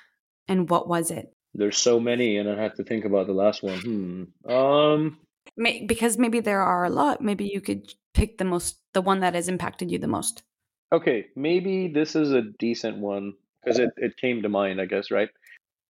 [0.47, 1.33] and what was it?
[1.53, 4.29] There's so many, and I have to think about the last one.
[4.45, 4.51] Hmm.
[4.51, 5.17] Um,
[5.57, 7.21] May- because maybe there are a lot.
[7.21, 10.43] Maybe you could pick the most, the one that has impacted you the most.
[10.91, 15.11] Okay, maybe this is a decent one because it, it came to mind, I guess,
[15.11, 15.29] right?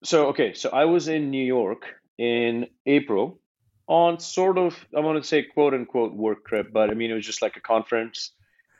[0.03, 1.85] So, okay, so I was in New York
[2.17, 3.39] in April
[3.87, 7.15] on sort of I want to say quote unquote work trip, but I mean it
[7.15, 8.31] was just like a conference,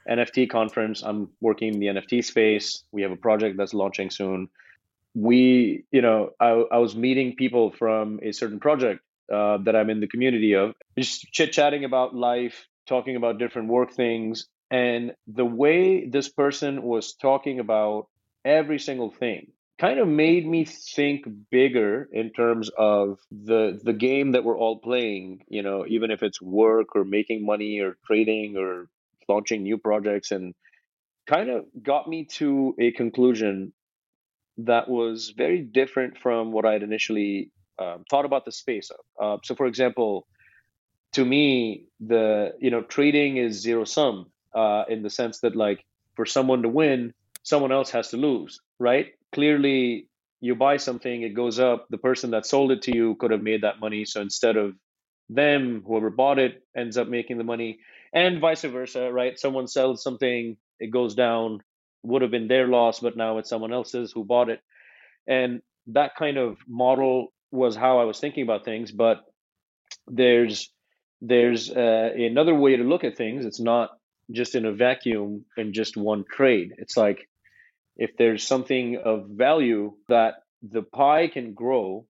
[0.09, 1.01] NFT conference.
[1.01, 2.83] I'm working in the NFT space.
[2.91, 4.47] We have a project that's launching soon.
[5.15, 9.01] We, you know, I, I was meeting people from a certain project
[9.33, 13.69] uh, that I'm in the community of, just chit chatting about life, talking about different
[13.69, 18.07] work things, and the way this person was talking about
[18.45, 24.33] every single thing kind of made me think bigger in terms of the the game
[24.33, 28.57] that we're all playing you know even if it's work or making money or trading
[28.57, 28.87] or
[29.29, 30.53] launching new projects and
[31.27, 33.71] kind of got me to a conclusion
[34.57, 38.99] that was very different from what i'd initially um, thought about the space of.
[39.23, 40.27] Uh, so for example
[41.13, 45.85] to me the you know trading is zero sum uh, in the sense that like
[46.15, 47.13] for someone to win
[47.43, 50.07] someone else has to lose right clearly
[50.41, 51.87] you buy something, it goes up.
[51.89, 54.05] The person that sold it to you could have made that money.
[54.05, 54.73] So instead of
[55.29, 57.79] them, whoever bought it ends up making the money,
[58.13, 59.37] and vice versa, right?
[59.37, 61.61] Someone sells something, it goes down,
[62.03, 64.61] would have been their loss, but now it's someone else's who bought it.
[65.27, 68.91] And that kind of model was how I was thinking about things.
[68.91, 69.21] But
[70.07, 70.71] there's
[71.21, 73.45] there's uh, another way to look at things.
[73.45, 73.91] It's not
[74.31, 76.73] just in a vacuum and just one trade.
[76.77, 77.27] It's like
[77.99, 82.05] if there's something of value that the pie can grow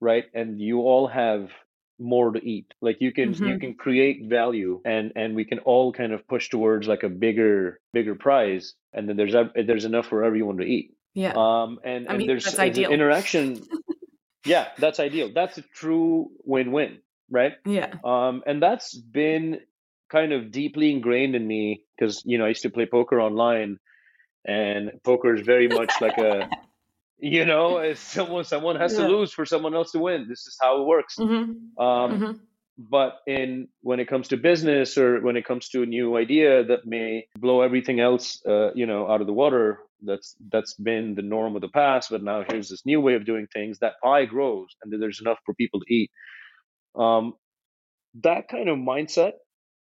[0.00, 1.50] right and you all have
[1.98, 2.72] more to eat.
[2.80, 3.44] Like you can mm-hmm.
[3.44, 7.08] you can create value and and we can all kind of push towards like a
[7.08, 10.94] bigger bigger prize and then there's there's enough for everyone to eat.
[11.14, 11.32] Yeah.
[11.36, 12.90] Um and, I and mean, there's, that's ideal.
[12.90, 13.62] interaction
[14.44, 15.30] yeah that's ideal.
[15.34, 16.98] That's a true win-win
[17.30, 17.52] right?
[17.64, 17.94] Yeah.
[18.04, 19.60] Um and that's been
[20.10, 23.78] kind of deeply ingrained in me because you know i used to play poker online
[24.46, 26.48] and poker is very much like a
[27.18, 29.06] you know someone someone has yeah.
[29.06, 31.82] to lose for someone else to win this is how it works mm-hmm.
[31.82, 32.32] Um, mm-hmm.
[32.78, 36.64] but in when it comes to business or when it comes to a new idea
[36.64, 41.14] that may blow everything else uh, you know out of the water that's that's been
[41.14, 43.94] the norm of the past but now here's this new way of doing things that
[44.02, 46.10] pie grows and there's enough for people to eat
[46.94, 47.32] um,
[48.22, 49.32] that kind of mindset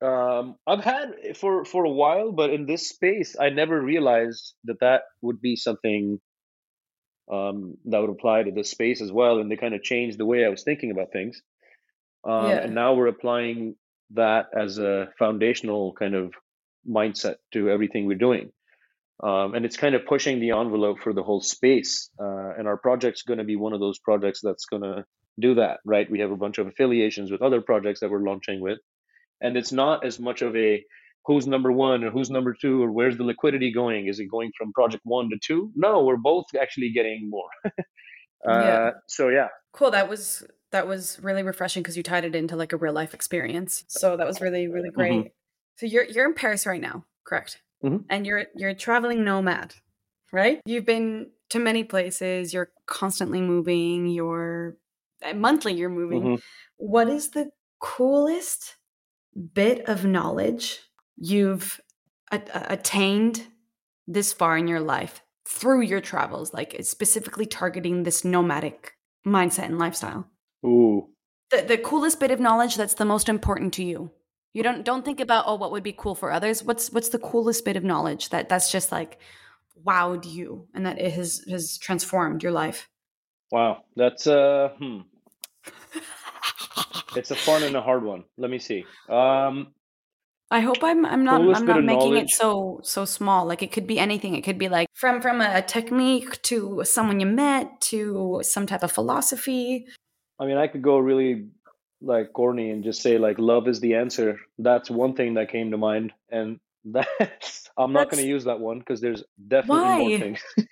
[0.05, 4.81] um, I've had for for a while, but in this space, I never realized that
[4.81, 6.21] that would be something
[7.33, 10.27] um, that would apply to this space as well, and they kind of changed the
[10.27, 11.41] way I was thinking about things.
[12.25, 12.59] Um, yeah.
[12.59, 13.77] And now we're applying
[14.11, 16.33] that as a foundational kind of
[16.89, 18.51] mindset to everything we're doing.
[19.23, 22.11] Um, and it's kind of pushing the envelope for the whole space.
[22.21, 25.05] Uh, and our project's going to be one of those projects that's going to
[25.41, 26.11] do that, right?
[26.11, 28.79] We have a bunch of affiliations with other projects that we're launching with
[29.41, 30.85] and it's not as much of a
[31.27, 34.09] who's number one or who's number two or where's the liquidity going?
[34.09, 35.71] Is it going from project one to two?
[35.75, 37.49] No, we're both actually getting more.
[37.65, 37.73] uh,
[38.49, 38.91] yeah.
[39.07, 39.49] So yeah.
[39.73, 39.91] Cool.
[39.91, 43.15] That was that was really refreshing because you tied it into like a real life
[43.15, 43.85] experience.
[43.89, 45.13] So that was really really great.
[45.13, 45.29] Mm-hmm.
[45.77, 47.61] So you're you're in Paris right now, correct?
[47.83, 48.05] Mm-hmm.
[48.11, 49.75] And you're you're a traveling nomad,
[50.33, 50.61] right?
[50.65, 52.53] You've been to many places.
[52.53, 54.09] You're constantly moving.
[54.09, 54.77] You're
[55.25, 55.75] uh, monthly.
[55.75, 56.23] You're moving.
[56.23, 56.35] Mm-hmm.
[56.77, 58.77] What is the coolest
[59.55, 60.81] bit of knowledge
[61.17, 61.81] you've
[62.31, 63.47] a- attained
[64.07, 68.93] this far in your life through your travels, like specifically targeting this nomadic
[69.27, 70.29] mindset and lifestyle?
[70.65, 71.09] Ooh.
[71.51, 74.11] The, the coolest bit of knowledge that's the most important to you.
[74.53, 76.63] You don't don't think about oh what would be cool for others.
[76.63, 79.19] What's what's the coolest bit of knowledge that that's just like
[79.85, 82.89] wowed you and that it has has transformed your life?
[83.51, 85.01] Wow, that's uh hmm.
[87.17, 88.25] it's a fun and a hard one.
[88.37, 88.85] Let me see.
[89.09, 89.69] Um
[90.51, 92.25] I hope I'm I'm not I'm not making knowledge.
[92.25, 93.47] it so so small.
[93.47, 94.35] Like it could be anything.
[94.35, 98.83] It could be like from from a technique to someone you met to some type
[98.83, 99.87] of philosophy.
[100.39, 101.49] I mean, I could go really
[102.01, 104.39] like corny and just say like love is the answer.
[104.59, 108.61] That's one thing that came to mind, and that's I'm not going to use that
[108.61, 109.99] one because there's definitely Why?
[109.99, 110.41] more things.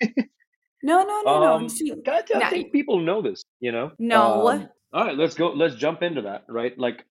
[0.83, 1.67] no, no, no, um, no.
[1.67, 3.43] See, I, I think people know this.
[3.59, 3.91] You know.
[3.99, 4.47] No.
[4.47, 5.51] Um, all right, let's go.
[5.53, 6.45] Let's jump into that.
[6.47, 7.03] Right, like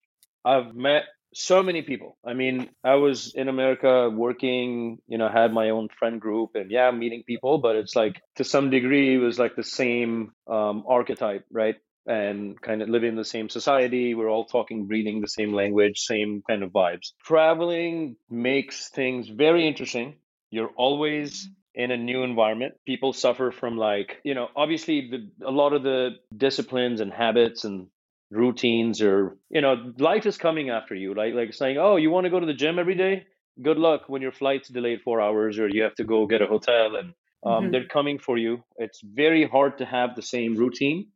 [0.45, 1.03] I've met
[1.33, 2.17] so many people.
[2.25, 6.71] I mean, I was in America working, you know, had my own friend group and
[6.71, 10.83] yeah, meeting people, but it's like to some degree it was like the same um,
[10.87, 11.75] archetype, right?
[12.05, 14.13] And kind of living in the same society.
[14.13, 17.13] We're all talking, breathing the same language, same kind of vibes.
[17.23, 20.17] Traveling makes things very interesting.
[20.49, 22.75] You're always in a new environment.
[22.85, 27.63] People suffer from like, you know, obviously the, a lot of the disciplines and habits
[27.63, 27.87] and
[28.29, 32.23] routines or you know life is coming after you like like saying oh you want
[32.23, 33.25] to go to the gym every day?
[33.61, 36.47] Good luck when your flight's delayed four hours or you have to go get a
[36.47, 36.95] hotel.
[36.95, 37.13] And
[37.45, 37.71] um, mm-hmm.
[37.71, 38.63] they're coming for you.
[38.77, 41.09] It's very hard to have the same routine.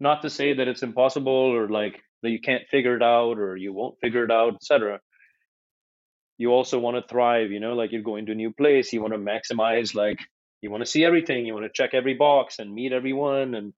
[0.00, 3.56] Not to say that it's impossible or like that you can't figure it out or
[3.56, 5.00] you won't figure it out etc
[6.38, 9.00] you also want to thrive you know like you're going to a new place you
[9.00, 10.18] want to maximize like
[10.62, 13.72] you want to see everything you want to check every box and meet everyone and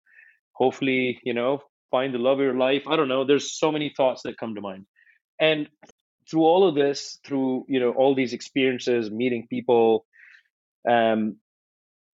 [0.52, 2.86] hopefully you know find the love of your life.
[2.86, 3.24] I don't know.
[3.24, 4.86] There's so many thoughts that come to mind.
[5.40, 5.68] And
[6.30, 10.04] through all of this, through you know all these experiences, meeting people,
[10.88, 11.36] um,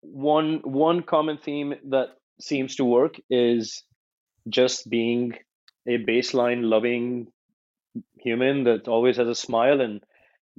[0.01, 2.09] one one common theme that
[2.39, 3.83] seems to work is
[4.47, 5.33] just being
[5.87, 7.27] a baseline loving
[8.19, 10.01] human that always has a smile and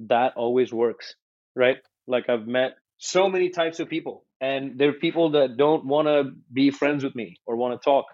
[0.07, 1.15] that always works
[1.55, 1.77] right
[2.07, 6.07] like i've met so many types of people and there are people that don't want
[6.07, 8.05] to be friends with me or want to talk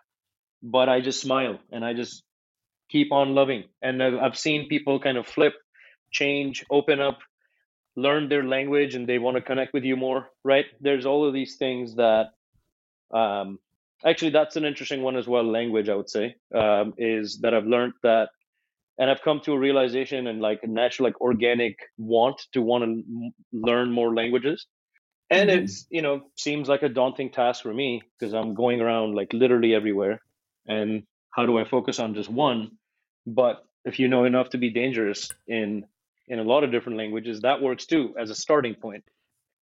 [0.62, 2.24] but I just smile and I just
[2.90, 3.66] keep on loving.
[3.82, 5.54] And I've seen people kind of flip,
[6.12, 7.20] change, open up,
[7.96, 10.66] learn their language, and they want to connect with you more, right?
[10.80, 12.28] There's all of these things that,
[13.12, 13.60] um,
[14.06, 15.44] actually, that's an interesting one as well.
[15.44, 18.30] Language, I would say, um, is that I've learned that,
[19.00, 22.84] and I've come to a realization and like a natural, like organic want to want
[22.84, 24.66] to learn more languages
[25.30, 25.64] and mm-hmm.
[25.64, 29.34] it's you know seems like a daunting task for me because i'm going around like
[29.34, 30.22] literally everywhere
[30.68, 31.04] and
[31.38, 32.72] how do I focus on just one?
[33.26, 35.86] But if you know enough to be dangerous in
[36.28, 39.04] in a lot of different languages, that works too as a starting point.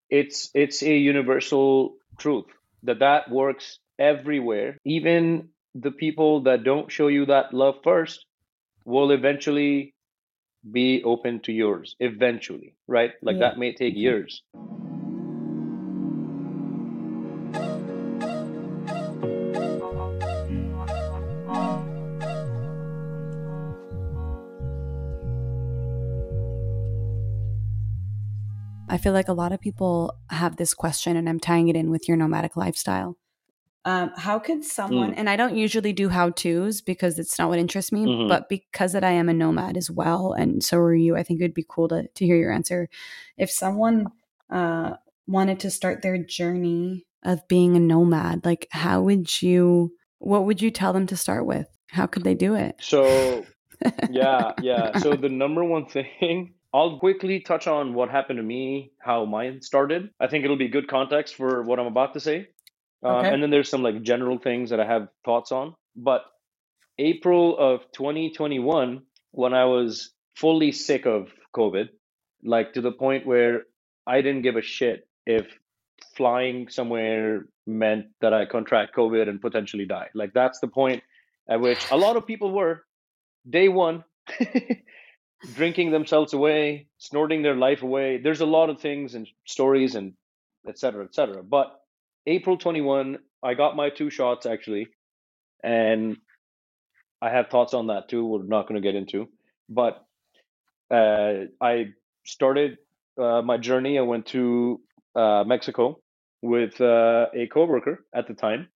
[0.09, 2.47] It's it's a universal truth
[2.85, 4.79] that that works everywhere.
[4.85, 8.25] Even the people that don't show you that love first
[8.85, 9.95] will eventually
[10.71, 13.13] be open to yours eventually, right?
[13.23, 13.51] Like yeah.
[13.51, 14.01] that may take mm-hmm.
[14.01, 14.43] years.
[28.87, 31.91] I feel like a lot of people have this question, and I'm tying it in
[31.91, 33.17] with your nomadic lifestyle.
[33.87, 35.15] Um, how could someone, mm.
[35.17, 38.29] and I don't usually do how to's because it's not what interests me, mm-hmm.
[38.29, 41.41] but because that I am a nomad as well, and so are you, I think
[41.41, 42.89] it would be cool to, to hear your answer.
[43.37, 44.07] If someone
[44.49, 44.95] uh,
[45.27, 50.63] wanted to start their journey of being a nomad, like how would you, what would
[50.63, 51.69] you tell them to start with?
[51.91, 52.77] How could they do it?
[52.81, 53.45] So,
[54.11, 54.97] yeah, yeah.
[54.99, 59.63] So, the number one thing I'll quickly touch on what happened to me, how mine
[59.63, 60.11] started.
[60.19, 62.49] I think it'll be good context for what I'm about to say.
[63.05, 63.33] Uh, okay.
[63.33, 65.75] and then there's some like general things that I have thoughts on.
[65.95, 66.23] But
[66.99, 69.03] April of 2021,
[69.33, 71.89] when I was fully sick of COVID,
[72.43, 73.65] like to the point where
[74.07, 75.47] I didn't give a shit if
[76.17, 80.09] flying somewhere meant that I contract COVID and potentially die.
[80.15, 81.03] Like that's the point
[81.49, 82.85] at which a lot of people were
[83.49, 84.05] day one.
[85.55, 88.19] drinking themselves away, snorting their life away.
[88.19, 90.15] There's a lot of things and stories and
[90.67, 90.77] etc.
[90.77, 91.43] cetera, et cetera.
[91.43, 91.79] But
[92.27, 94.89] April 21, I got my two shots actually.
[95.63, 96.17] And
[97.21, 98.25] I have thoughts on that too.
[98.27, 99.29] We're not going to get into.
[99.69, 100.05] But
[100.91, 101.93] uh, I
[102.27, 102.79] started
[103.19, 103.99] uh, my journey.
[103.99, 104.81] I went to
[105.15, 106.01] uh, Mexico
[106.43, 108.69] with uh, a coworker at the time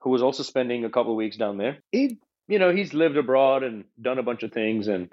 [0.00, 1.78] who was also spending a couple of weeks down there.
[1.90, 5.10] He, you know, he's lived abroad and done a bunch of things, and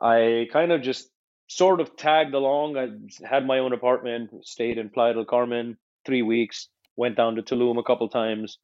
[0.00, 1.08] I kind of just
[1.46, 2.76] sort of tagged along.
[2.76, 2.88] I
[3.24, 7.78] had my own apartment, stayed in Playa del Carmen three weeks, went down to Tulum
[7.78, 8.58] a couple times,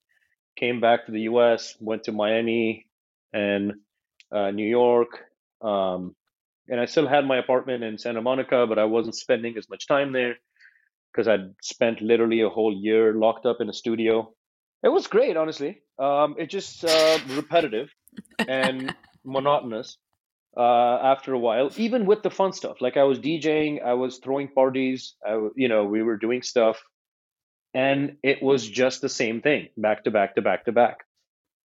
[0.57, 2.87] came back to the U.S., went to Miami
[3.33, 3.75] and
[4.33, 5.21] uh, New York,
[5.63, 6.15] um,
[6.69, 9.89] and I still had my apartment in Santa Monica, but I wasn't spending as much
[9.89, 10.37] time there
[11.13, 14.33] because I'd spent literally a whole year locked up in a studio.
[14.83, 15.83] It was great, honestly.
[15.99, 17.91] Um, it just uh, repetitive
[18.39, 19.99] and monotonous
[20.57, 22.81] uh, after a while, even with the fun stuff.
[22.81, 26.81] Like I was DJing, I was throwing parties, I, you know, we were doing stuff,
[27.75, 30.99] and it was just the same thing, back to back to back to back.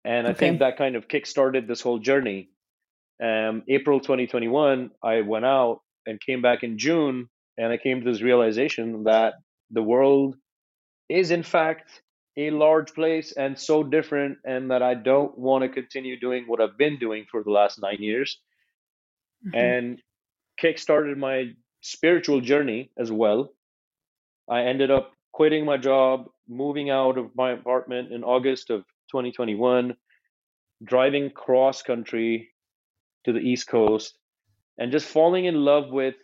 [0.04, 0.39] And I okay.
[0.39, 2.49] think that kind of kickstarted this whole journey.
[3.24, 8.12] Um, April 2021, I went out and came back in June, and I came to
[8.12, 9.36] this realization that
[9.70, 10.36] the world
[11.08, 12.02] is, in fact,
[12.36, 16.62] a large place and so different, and that I don't want to continue doing what
[16.62, 18.39] I've been doing for the last nine years
[19.45, 19.56] mm-hmm.
[19.56, 20.02] and
[20.62, 23.54] kickstarted my spiritual journey as well.
[24.49, 29.95] I ended up quitting my job, moving out of my apartment in August of 2021,
[30.84, 32.49] driving cross country
[33.25, 34.17] to the East Coast,
[34.77, 36.15] and just falling in love with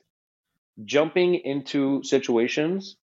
[0.83, 2.97] jumping into situations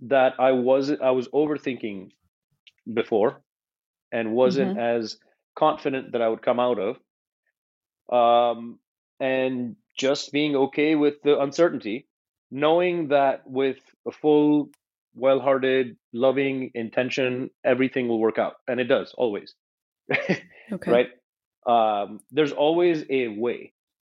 [0.00, 2.10] that I was I was overthinking
[2.92, 3.42] before
[4.12, 5.02] and wasn't mm-hmm.
[5.04, 5.18] as
[5.54, 6.96] confident that I would come out of
[8.10, 8.78] um,
[9.18, 12.06] and just being okay with the uncertainty,
[12.50, 14.70] knowing that with a full,
[15.14, 18.54] well hearted, loving intention, everything will work out.
[18.68, 19.54] And it does always.
[20.72, 20.90] okay.
[20.90, 21.08] Right?
[21.66, 23.72] Um, there's always a way.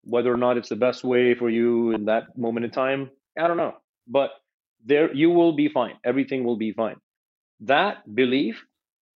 [0.04, 3.48] Whether or not it's the best way for you in that moment in time, I
[3.48, 3.76] don't know.
[4.08, 4.32] But
[4.84, 5.96] there you will be fine.
[6.04, 6.96] Everything will be fine.
[7.62, 8.66] That belief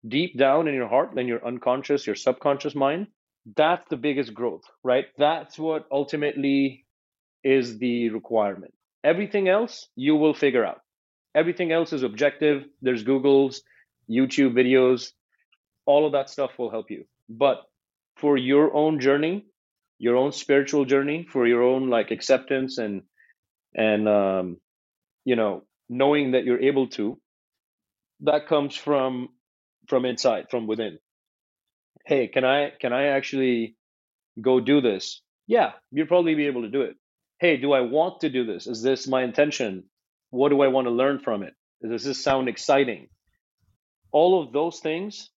[0.07, 3.07] deep down in your heart, in your unconscious, your subconscious mind,
[3.55, 5.05] that's the biggest growth, right?
[5.17, 6.85] That's what ultimately
[7.43, 8.74] is the requirement.
[9.05, 10.81] Everything else you will figure out.
[11.33, 12.65] Everything else is objective.
[12.81, 13.61] There's Google's,
[14.09, 15.11] YouTube videos,
[15.85, 17.05] all of that stuff will help you.
[17.29, 17.61] But
[18.17, 19.45] for your own journey,
[19.99, 23.03] your own spiritual journey, for your own like acceptance and
[23.75, 24.57] and um,
[25.23, 27.19] you know knowing that you're able to,
[28.21, 29.29] that comes from
[29.87, 30.99] from inside, from within
[32.05, 33.75] hey, can I can I actually
[34.41, 35.21] go do this?
[35.47, 36.95] Yeah, you'll probably be able to do it.
[37.39, 38.67] Hey, do I want to do this?
[38.67, 39.83] Is this my intention?
[40.29, 41.53] What do I want to learn from it?
[41.81, 43.07] Does this sound exciting?
[44.11, 45.29] All of those things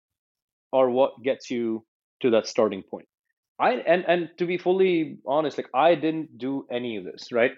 [0.72, 1.86] are what gets you
[2.22, 3.08] to that starting point.
[3.60, 7.52] I and and to be fully honest, like I didn't do any of this, right?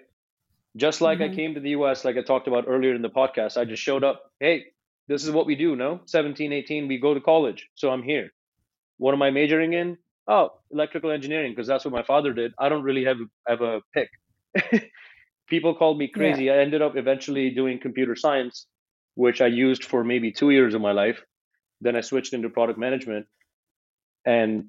[0.77, 1.33] Just like mm-hmm.
[1.33, 3.83] I came to the US, like I talked about earlier in the podcast, I just
[3.83, 4.31] showed up.
[4.39, 4.65] Hey,
[5.07, 6.01] this is what we do, no?
[6.05, 7.67] 17, 18, we go to college.
[7.75, 8.29] So I'm here
[8.99, 9.97] what am I majoring in?
[10.27, 12.53] Oh, electrical engineering because that's what my father did.
[12.59, 13.17] I don't really have
[13.47, 14.09] have a pick.
[15.50, 16.45] People called me crazy.
[16.45, 16.54] Yeah.
[16.54, 18.68] I ended up eventually doing computer science,
[19.16, 21.24] which I used for maybe two years of my life.
[21.82, 23.26] Then I switched into product management,
[24.26, 24.66] and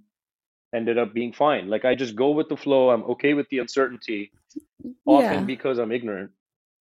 [0.74, 1.68] ended up being fine.
[1.68, 2.90] Like I just go with the flow.
[2.90, 4.32] I'm okay with the uncertainty,
[5.04, 5.40] often yeah.
[5.40, 6.30] because I'm ignorant.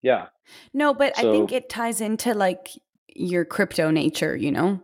[0.02, 0.26] Yeah.
[0.72, 2.70] No, but so, I think it ties into like
[3.08, 4.80] your crypto nature, you know?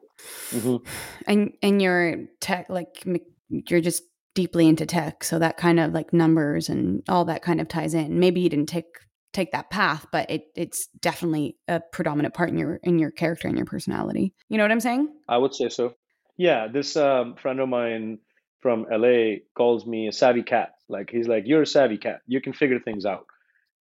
[0.51, 0.77] Mm-hmm.
[1.27, 3.05] And and you're tech like
[3.49, 4.03] you're just
[4.37, 7.95] deeply into tech, so that kind of like numbers and all that kind of ties
[7.95, 8.20] in.
[8.20, 8.84] Maybe you didn't take
[9.32, 13.49] take that path, but it it's definitely a predominant part in your in your character
[13.49, 14.34] and your personality.
[14.49, 15.09] You know what I'm saying?
[15.28, 15.95] I would say so.
[16.37, 18.18] Yeah, this um, friend of mine
[18.61, 20.74] from LA calls me a savvy cat.
[20.89, 22.20] Like he's like, you're a savvy cat.
[22.26, 23.26] You can figure things out.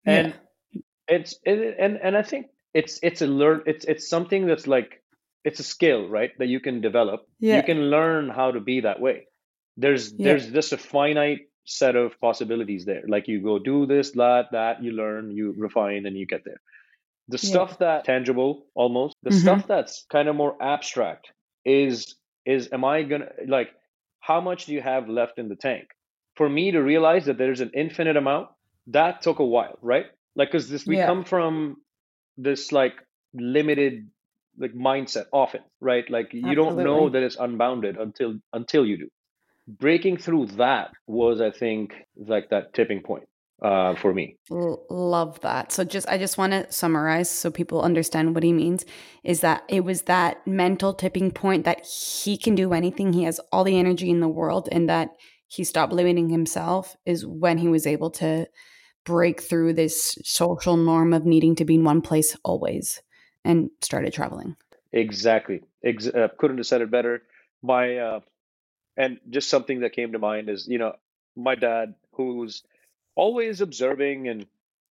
[0.06, 0.32] And
[0.72, 0.80] yeah.
[1.08, 5.02] it's it, and and I think it's it's a learn it's it's something that's like
[5.44, 7.56] it's a skill right that you can develop yeah.
[7.56, 9.26] you can learn how to be that way
[9.76, 10.28] there's yeah.
[10.28, 14.82] there's just a finite set of possibilities there like you go do this that that
[14.82, 16.60] you learn you refine and you get there
[17.28, 17.50] the yeah.
[17.50, 19.40] stuff that tangible almost the mm-hmm.
[19.40, 21.32] stuff that's kind of more abstract
[21.64, 22.14] is
[22.44, 23.70] is am i gonna like
[24.20, 25.88] how much do you have left in the tank
[26.36, 28.48] for me to realize that there's an infinite amount
[28.86, 30.06] that took a while right
[30.36, 31.76] like because this we come from
[32.38, 32.94] this like
[33.34, 34.08] limited
[34.58, 36.54] like mindset often right like you Absolutely.
[36.54, 39.08] don't know that it's unbounded until until you do
[39.66, 43.24] breaking through that was, I think, like that tipping point
[43.62, 44.36] uh, for me.
[44.50, 45.72] Love that.
[45.72, 48.84] So just I just want to summarize so people understand what he means
[49.24, 53.12] is that it was that mental tipping point that he can do anything.
[53.12, 55.10] He has all the energy in the world and that
[55.48, 58.46] he stopped limiting himself is when he was able to
[59.04, 63.00] break through this social norm of needing to be in one place always
[63.44, 64.56] and started traveling.
[64.92, 65.60] Exactly.
[65.84, 67.22] Ex- uh, couldn't have said it better.
[67.62, 68.20] My uh,
[68.96, 70.94] and just something that came to mind is you know
[71.36, 72.62] my dad who's
[73.14, 74.46] always observing and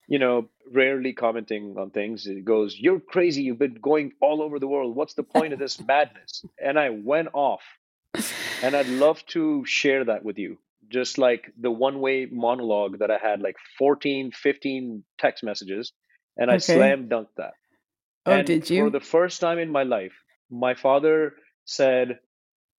[0.07, 3.43] you know rarely commenting on things he goes you're crazy.
[3.43, 4.95] You've been going all over the world.
[4.95, 6.45] What's the point of this madness?
[6.63, 7.63] And i went off.
[8.63, 10.59] And i'd love to share that with you.
[10.89, 15.93] Just like the one way monologue that i had like 14 15 text messages
[16.37, 16.77] and i okay.
[16.77, 17.55] slam dunked that.
[18.27, 18.85] Oh and did you?
[18.85, 20.13] for the first time in my life
[20.51, 21.35] my father
[21.65, 22.19] said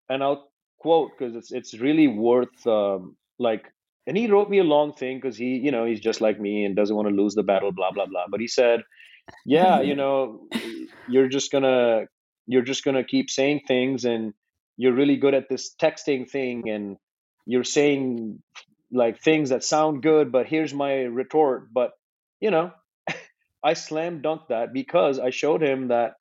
[0.07, 0.49] and i'll
[0.85, 3.65] quote because it's it's really worth um, like
[4.05, 6.63] and he wrote me a long thing because he you know he's just like me
[6.63, 8.25] and doesn't want to lose the battle blah blah blah.
[8.29, 8.83] But he said
[9.45, 10.47] yeah you know
[11.09, 12.05] you're just gonna
[12.45, 14.33] you're just gonna keep saying things and
[14.77, 16.97] you're really good at this texting thing and
[17.47, 18.43] you're saying
[18.91, 21.73] like things that sound good but here's my retort.
[21.73, 21.93] But
[22.41, 22.71] you know
[23.63, 26.15] i slam dunked that because i showed him that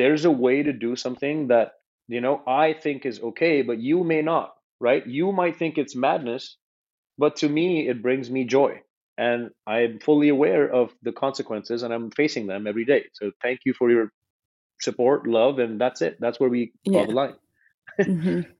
[0.00, 1.72] there's a way to do something that
[2.10, 5.96] you know i think is okay but you may not right you might think it's
[5.96, 6.56] madness
[7.20, 8.80] but to me, it brings me joy.
[9.18, 13.04] And I'm fully aware of the consequences and I'm facing them every day.
[13.12, 14.10] So thank you for your
[14.80, 16.16] support, love, and that's it.
[16.18, 17.06] That's where we draw yeah.
[17.06, 17.34] the line.
[18.00, 18.40] mm-hmm.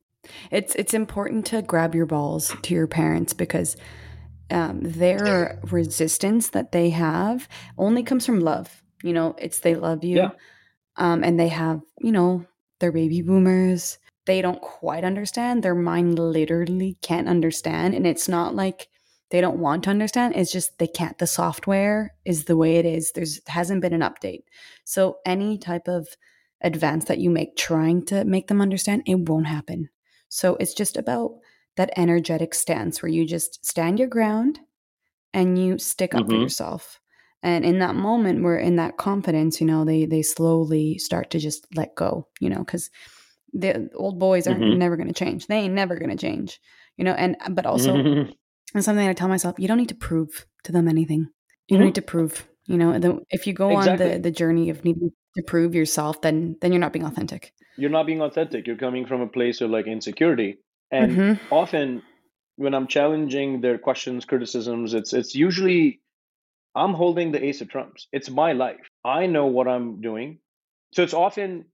[0.51, 3.75] It's it's important to grab your balls to your parents because
[4.51, 7.49] um, their resistance that they have
[7.79, 8.83] only comes from love.
[9.03, 10.31] You know, it's they love you, yeah.
[10.97, 12.45] um, and they have you know
[12.81, 15.63] they're baby boomers they don't quite understand.
[15.63, 17.95] Their mind literally can't understand.
[17.95, 18.89] And it's not like
[19.31, 20.37] they don't want to understand.
[20.37, 21.19] It's just they can't.
[21.19, 23.13] The software is the way it is.
[23.13, 24.45] There's hasn't been an update.
[24.85, 26.07] So any type of
[26.61, 29.89] advance that you make trying to make them understand, it won't happen.
[30.29, 31.33] So it's just about
[31.77, 34.61] that energetic stance where you just stand your ground
[35.33, 36.31] and you stick up mm-hmm.
[36.31, 37.00] for yourself.
[37.43, 41.39] And in that moment, where in that confidence, you know, they they slowly start to
[41.39, 42.91] just let go, you know, because
[43.53, 44.79] the old boys are mm-hmm.
[44.79, 45.47] never going to change.
[45.47, 46.61] They ain't never going to change,
[46.97, 47.13] you know.
[47.13, 48.33] And but also, mm-hmm.
[48.75, 51.29] and something I tell myself, you don't need to prove to them anything.
[51.69, 52.47] You don't need to prove.
[52.67, 54.07] You know, the, if you go exactly.
[54.07, 57.55] on the the journey of needing to prove yourself, then then you're not being authentic.
[57.77, 58.67] You're not being authentic.
[58.67, 60.59] You're coming from a place of like insecurity,
[60.91, 61.55] and mm-hmm.
[61.55, 62.03] often
[62.57, 66.01] when I'm challenging their questions, criticisms, it's it's usually
[66.75, 68.07] I'm holding the ace of trumps.
[68.13, 68.89] It's my life.
[69.05, 70.39] I know what I'm doing.
[70.93, 71.67] So it's often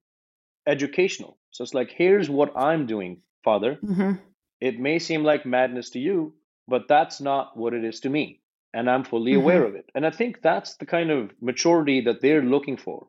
[0.67, 1.39] educational.
[1.51, 3.79] So it's like, here's what I'm doing, Father.
[3.83, 4.13] Mm-hmm.
[4.61, 6.35] It may seem like madness to you,
[6.67, 8.41] but that's not what it is to me.
[8.73, 9.43] And I'm fully mm-hmm.
[9.43, 9.89] aware of it.
[9.95, 13.07] And I think that's the kind of maturity that they're looking for.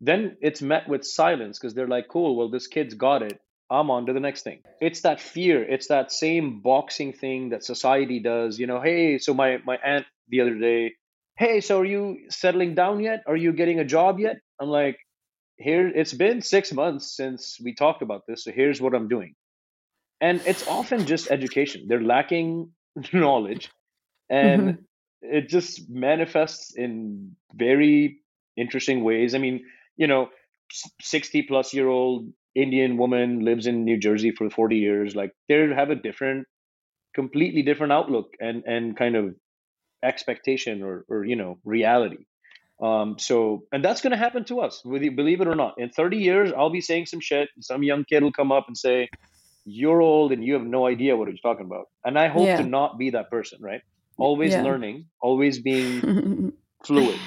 [0.00, 3.40] Then it's met with silence because they're like, cool, well, this kid's got it.
[3.70, 4.60] I'm on to the next thing.
[4.80, 5.62] It's that fear.
[5.62, 8.58] It's that same boxing thing that society does.
[8.58, 10.94] You know, hey, so my, my aunt the other day,
[11.38, 13.22] hey, so are you settling down yet?
[13.26, 14.36] Are you getting a job yet?
[14.60, 14.98] I'm like,
[15.58, 19.34] here it's been six months since we talked about this so here's what i'm doing
[20.20, 22.70] and it's often just education they're lacking
[23.12, 23.70] knowledge
[24.30, 24.82] and mm-hmm.
[25.22, 28.20] it just manifests in very
[28.56, 29.64] interesting ways i mean
[29.96, 30.28] you know
[31.00, 35.68] 60 plus year old indian woman lives in new jersey for 40 years like they
[35.74, 36.46] have a different
[37.14, 39.34] completely different outlook and and kind of
[40.02, 42.24] expectation or or you know reality
[42.80, 45.74] um, so, and that's going to happen to us, whether you believe it or not.
[45.78, 47.48] In 30 years, I'll be saying some shit.
[47.60, 49.08] Some young kid will come up and say,
[49.64, 51.86] You're old and you have no idea what you're talking about.
[52.04, 52.58] And I hope yeah.
[52.58, 53.82] to not be that person, right?
[54.16, 54.62] Always yeah.
[54.62, 56.52] learning, always being
[56.84, 57.18] fluid.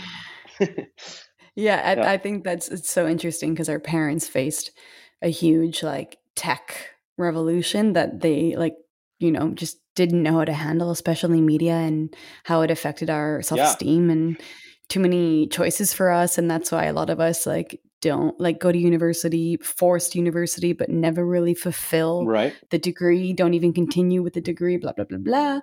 [0.59, 4.71] yeah, I, yeah, I think that's it's so interesting because our parents faced
[5.21, 8.75] a huge like tech revolution that they like,
[9.19, 13.41] you know, just didn't know how to handle, especially media and how it affected our
[13.41, 14.37] self esteem and
[14.91, 18.59] too many choices for us and that's why a lot of us like don't like
[18.59, 22.53] go to university forced university but never really fulfill right.
[22.71, 25.61] the degree don't even continue with the degree blah blah blah blah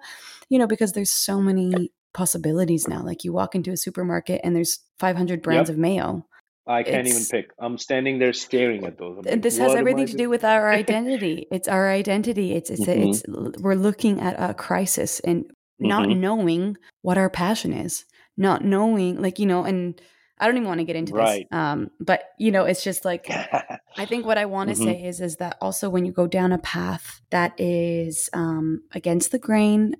[0.49, 4.57] you know because there's so many possibilities now like you walk into a supermarket and
[4.57, 5.75] there's 500 brands yep.
[5.75, 6.25] of mayo
[6.69, 7.51] I can't it's, even pick.
[7.59, 9.25] I'm standing there staring at those.
[9.25, 11.47] Like, this has everything to do with our identity.
[11.51, 12.53] it's our identity.
[12.53, 13.11] It's it's mm-hmm.
[13.11, 15.51] it's we're looking at a crisis and
[15.81, 16.21] not mm-hmm.
[16.21, 18.05] knowing what our passion is
[18.39, 20.01] not knowing like you know and
[20.41, 21.47] I don't even want to get into right.
[21.51, 21.59] this.
[21.59, 23.27] Um, but you know, it's just like
[23.97, 24.85] I think what I want to mm-hmm.
[24.85, 29.33] say is is that also when you go down a path that is um, against
[29.33, 29.95] the grain,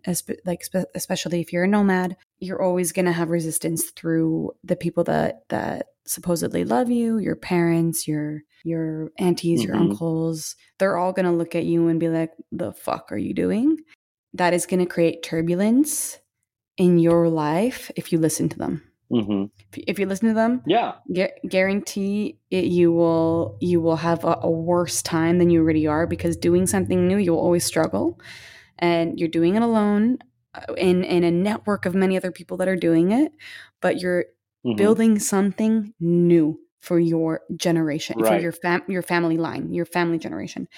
[0.45, 0.63] like
[0.95, 5.49] especially if you're a nomad, you're always going to have resistance through the people that
[5.49, 9.69] that supposedly love you, your parents, your your aunties, mm-hmm.
[9.69, 10.57] your uncles.
[10.79, 13.79] They're all going to look at you and be like, "The fuck are you doing?"
[14.35, 16.19] That is going to create turbulence
[16.77, 18.88] in your life if you listen to them.
[19.11, 19.45] Mm-hmm.
[19.87, 24.39] If you listen to them, yeah, gu- guarantee it, you will you will have a,
[24.43, 28.21] a, worse time than you already are because doing something new you'll always struggle,
[28.79, 30.19] and you're doing it alone
[30.55, 33.33] uh, in in a network of many other people that are doing it,
[33.81, 34.27] but you're
[34.67, 34.77] mm-hmm.
[34.77, 38.29] building something new for your generation, right.
[38.29, 40.69] for your fam your family line, your family generation.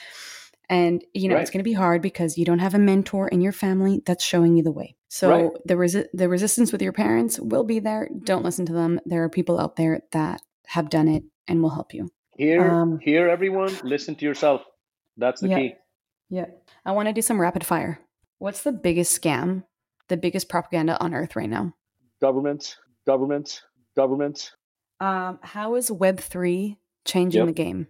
[0.71, 1.43] And you know right.
[1.43, 4.25] it's going to be hard because you don't have a mentor in your family that's
[4.25, 4.95] showing you the way.
[5.09, 5.51] So right.
[5.65, 8.09] the resi- the resistance with your parents will be there.
[8.23, 9.01] Don't listen to them.
[9.05, 12.09] There are people out there that have done it and will help you.
[12.37, 13.77] Hear, um, hear everyone.
[13.83, 14.63] Listen to yourself.
[15.17, 15.75] That's the yeah, key.
[16.31, 16.47] Yeah.
[16.87, 18.01] I want to do some rapid fire.
[18.39, 19.65] What's the biggest scam,
[20.07, 21.75] the biggest propaganda on earth right now?
[22.21, 23.63] Government, government,
[23.97, 24.53] government.
[25.01, 27.49] Um, how is Web three changing yep.
[27.49, 27.89] the game?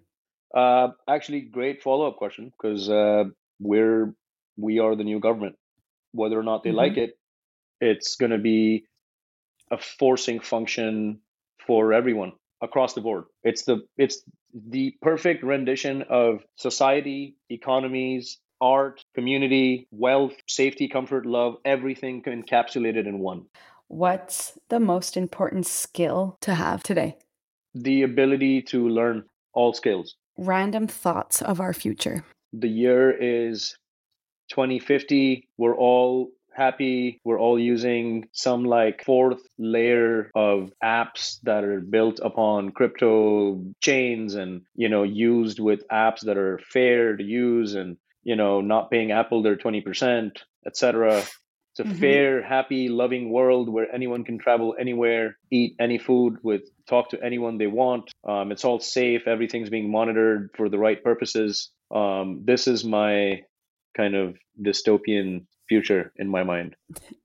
[0.55, 3.25] Uh, actually, great follow up question because uh,
[3.61, 4.15] we're
[4.57, 5.57] we are the new government
[6.13, 6.79] whether or not they mm-hmm.
[6.79, 7.19] like it,
[7.81, 8.85] it's going to be
[9.71, 11.21] a forcing function
[11.67, 13.25] for everyone across the board.
[13.43, 14.23] It's the it's
[14.53, 23.21] the perfect rendition of society, economies, art, community, wealth, safety, comfort, love, everything encapsulated in
[23.21, 23.47] one.
[23.87, 27.17] What's the most important skill to have today?
[27.75, 30.17] The ability to learn all skills.
[30.37, 32.25] Random thoughts of our future.
[32.53, 33.77] The year is
[34.51, 37.21] 2050, we're all happy.
[37.25, 44.35] We're all using some like fourth layer of apps that are built upon crypto chains
[44.35, 48.91] and, you know, used with apps that are fair to use and, you know, not
[48.91, 50.33] paying Apple their 20%,
[50.67, 51.23] etc.
[51.81, 52.01] It's a mm-hmm.
[52.01, 57.23] fair, happy, loving world where anyone can travel anywhere, eat any food, with talk to
[57.25, 58.11] anyone they want.
[58.29, 59.27] Um, it's all safe.
[59.27, 61.71] Everything's being monitored for the right purposes.
[61.91, 63.43] Um, this is my
[63.97, 66.77] kind of dystopian future in my mind.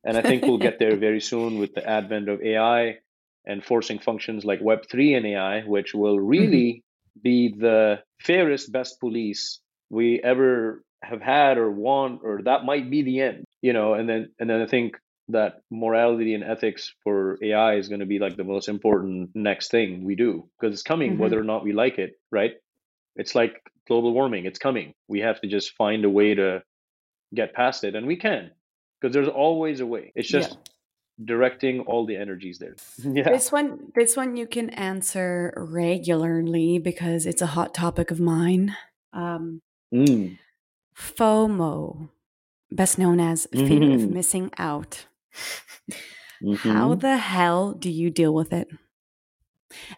[0.05, 2.99] And I think we'll get there very soon with the advent of AI
[3.45, 6.83] and forcing functions like Web3 and AI, which will really
[7.17, 7.21] mm-hmm.
[7.21, 13.01] be the fairest, best police we ever have had or want, or that might be
[13.03, 13.95] the end, you know.
[13.95, 14.97] And then, and then I think
[15.29, 19.71] that morality and ethics for AI is going to be like the most important next
[19.71, 21.21] thing we do because it's coming, mm-hmm.
[21.21, 22.53] whether or not we like it, right?
[23.15, 24.45] It's like global warming.
[24.45, 24.93] It's coming.
[25.07, 26.61] We have to just find a way to
[27.33, 28.51] get past it, and we can
[29.01, 30.11] because there's always a way.
[30.13, 31.25] It's just yeah.
[31.25, 32.75] directing all the energies there.
[33.03, 33.31] yeah.
[33.31, 38.75] This one, this one you can answer regularly because it's a hot topic of mine.
[39.11, 39.61] Um,
[39.91, 40.37] mm.
[40.95, 42.09] FOMO,
[42.75, 43.93] best known as fear mm-hmm.
[43.93, 45.07] of missing out.
[46.43, 46.69] Mm-hmm.
[46.69, 48.67] How the hell do you deal with it?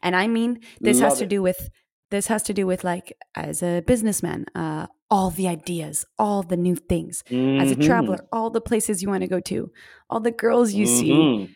[0.01, 1.30] And I mean, this Love has to it.
[1.30, 1.69] do with
[2.09, 6.57] this has to do with like as a businessman uh, all the ideas all the
[6.57, 7.61] new things mm-hmm.
[7.61, 8.38] as a traveler mm-hmm.
[8.38, 9.71] all the places you want to go to
[10.09, 10.99] all the girls you mm-hmm.
[10.99, 11.55] see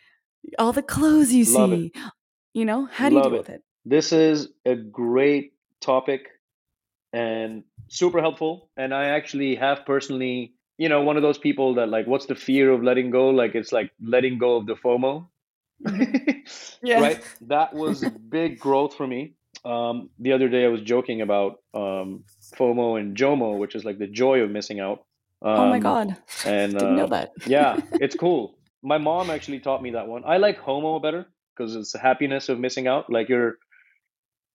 [0.58, 2.02] all the clothes you Love see it.
[2.54, 3.38] you know how do Love you deal it.
[3.38, 6.28] with it this is a great topic
[7.12, 11.88] and super helpful and i actually have personally you know one of those people that
[11.88, 15.26] like what's the fear of letting go like it's like letting go of the fomo
[15.84, 16.38] mm-hmm.
[16.82, 17.00] yeah.
[17.00, 18.04] right that was
[18.38, 22.24] big growth for me um, the other day I was joking about um,
[22.56, 25.04] FOMO and JOMO, which is like the joy of missing out.
[25.40, 26.16] Um, oh my um, god!
[26.44, 27.30] And didn't uh, know that.
[27.46, 28.58] yeah, it's cool.
[28.82, 30.24] My mom actually taught me that one.
[30.26, 33.10] I like HOMO better because it's the happiness of missing out.
[33.10, 33.58] Like you're,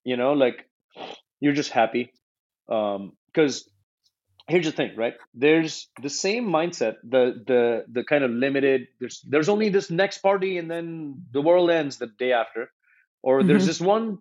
[0.04, 0.70] you know, like
[1.40, 2.12] you're just happy.
[2.68, 3.74] Because um,
[4.48, 5.14] here's the thing, right?
[5.34, 6.96] There's the same mindset.
[7.04, 8.88] The the the kind of limited.
[9.00, 12.72] There's there's only this next party, and then the world ends the day after.
[13.24, 13.68] Or there's mm-hmm.
[13.68, 14.20] this one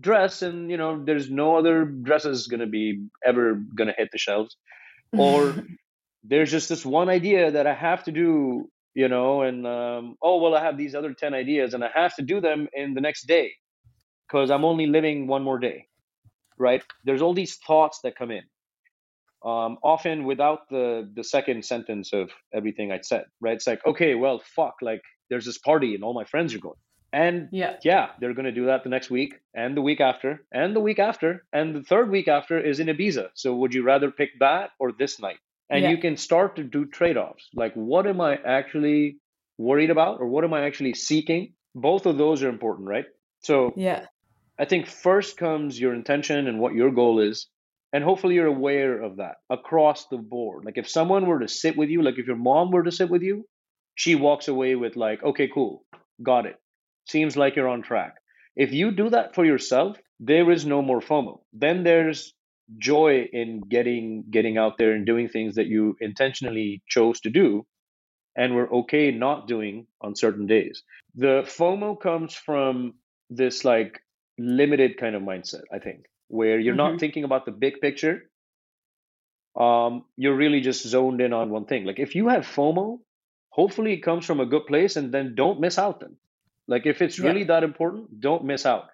[0.00, 4.10] dress and you know there's no other dresses going to be ever going to hit
[4.12, 4.56] the shelves
[5.12, 5.54] or
[6.24, 10.40] there's just this one idea that i have to do you know and um, oh
[10.40, 13.00] well i have these other 10 ideas and i have to do them in the
[13.00, 13.52] next day
[14.26, 15.86] because i'm only living one more day
[16.58, 18.42] right there's all these thoughts that come in
[19.44, 24.14] um, often without the the second sentence of everything I'd said right it's like okay
[24.14, 26.76] well fuck like there's this party and all my friends are going
[27.16, 30.44] and yeah, yeah, they're going to do that the next week and the week after
[30.52, 33.28] and the week after and the third week after is in Ibiza.
[33.34, 35.38] So would you rather pick that or this night?
[35.70, 35.90] And yeah.
[35.90, 37.48] you can start to do trade-offs.
[37.54, 39.16] Like what am I actually
[39.56, 41.54] worried about or what am I actually seeking?
[41.74, 43.06] Both of those are important, right?
[43.40, 44.06] So Yeah.
[44.58, 47.46] I think first comes your intention and what your goal is.
[47.96, 50.66] And hopefully you're aware of that across the board.
[50.66, 53.08] Like if someone were to sit with you, like if your mom were to sit
[53.08, 53.46] with you,
[53.94, 55.82] she walks away with like, okay, cool,
[56.22, 56.56] got it.
[57.08, 58.16] Seems like you're on track.
[58.54, 61.40] If you do that for yourself, there is no more FOMO.
[61.54, 62.34] Then there's
[62.76, 67.64] joy in getting getting out there and doing things that you intentionally chose to do
[68.36, 70.82] and were okay not doing on certain days.
[71.14, 72.92] The FOMO comes from
[73.30, 73.98] this like
[74.36, 76.90] limited kind of mindset, I think, where you're Mhm.
[76.90, 78.30] not thinking about the big picture.
[79.54, 81.84] Um, you're really just zoned in on one thing.
[81.84, 83.00] Like if you have FOMO,
[83.50, 86.16] hopefully it comes from a good place and then don't miss out then.
[86.68, 87.28] Like if it's Yeah.
[87.28, 88.90] really that important, don't miss out.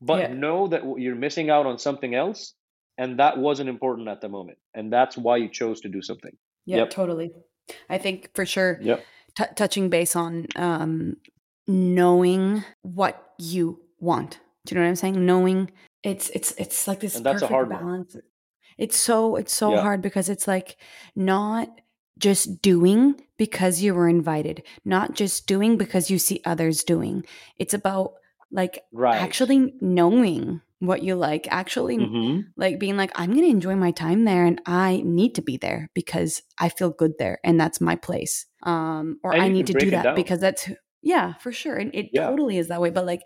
[0.00, 0.34] But Yeah.
[0.34, 2.54] know that you're missing out on something else
[2.96, 4.58] and that wasn't important at the moment.
[4.72, 6.34] And that's why you chose to do something.
[6.64, 6.90] Yeah, Yep.
[6.90, 7.32] totally.
[7.90, 9.04] I think for sure, Yep.
[9.36, 11.16] t- touching base on um,
[11.66, 14.40] knowing what you want.
[14.64, 15.26] Do you know what I'm saying?
[15.26, 15.70] Knowing
[16.02, 17.80] it's it's it's like this And that's a perfect hard one.
[17.80, 18.16] balance.
[18.76, 19.82] It's so it's so Yeah.
[19.82, 20.76] hard because it's like
[21.16, 21.68] not
[22.18, 27.24] just doing because you were invited, not just doing because you see others doing.
[27.58, 28.14] It's about
[28.50, 29.20] like Right.
[29.20, 33.90] actually knowing what you like, actually hmm like being like i'm going to enjoy my
[33.92, 37.80] time there and i need to be there because i feel good there and that's
[37.80, 40.14] my place um or And i need to do that down.
[40.16, 40.68] because that's
[41.02, 42.26] yeah for sure and it Yeah.
[42.26, 43.22] totally is that way but like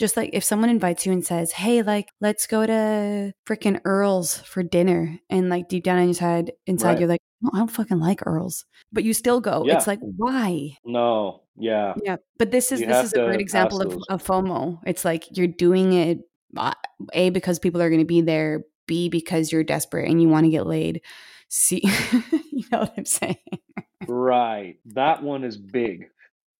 [0.00, 4.38] just like if someone invites you and says hey like let's go to freaking earl's
[4.40, 6.98] for dinner and like deep down inside inside Right.
[7.00, 9.76] you're like no i don't fucking like earl's but you still go Yeah.
[9.76, 11.42] it's like why No.
[11.56, 11.92] Yeah.
[12.02, 14.80] yeah, but this is You this is a great example of, of FOMO.
[14.86, 16.18] It's like you're doing it
[16.56, 16.72] uh,
[17.12, 20.46] a because people are going to be there, b because you're desperate and you want
[20.46, 21.02] to get laid.
[21.50, 21.82] C,
[22.50, 23.36] you know what I'm saying?
[24.08, 24.76] Right.
[24.86, 26.06] That one is big.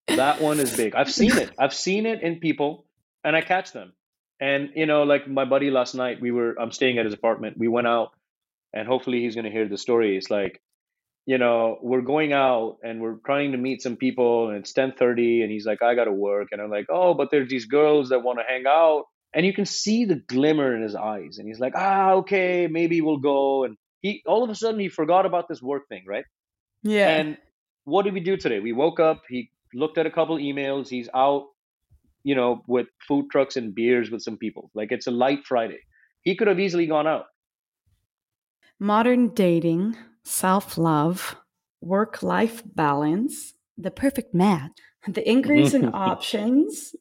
[0.09, 0.95] That one is big.
[0.95, 1.51] I've seen it.
[1.59, 2.85] I've seen it in people
[3.25, 3.93] and I catch them.
[4.41, 7.59] And you know, like my buddy last night, we were I'm staying at his apartment.
[7.59, 8.13] We went out
[8.73, 10.17] and hopefully he's gonna hear the story.
[10.17, 10.61] It's like,
[11.27, 15.43] you know, we're going out and we're trying to meet some people and it's 10:30
[15.43, 16.49] and he's like, I gotta work.
[16.53, 19.05] And I'm like, oh, but there's these girls that want to hang out.
[19.33, 21.39] And you can see the glimmer in his eyes.
[21.39, 23.65] And he's like, ah, okay, maybe we'll go.
[23.65, 26.25] And he all of a sudden he forgot about this work thing, right?
[26.83, 27.11] Yeah.
[27.11, 27.39] And
[27.85, 28.61] what did we do today?
[28.61, 31.49] We woke up, he looked at a couple emails, he's out,
[32.23, 34.71] you know, with food trucks and beers with some people.
[34.75, 35.81] Like it's a light Friday.
[36.23, 37.27] He could have easily gone out.
[38.79, 41.37] Modern dating, self love,
[41.81, 44.73] work life balance, the perfect match,
[45.09, 46.95] the increase in options.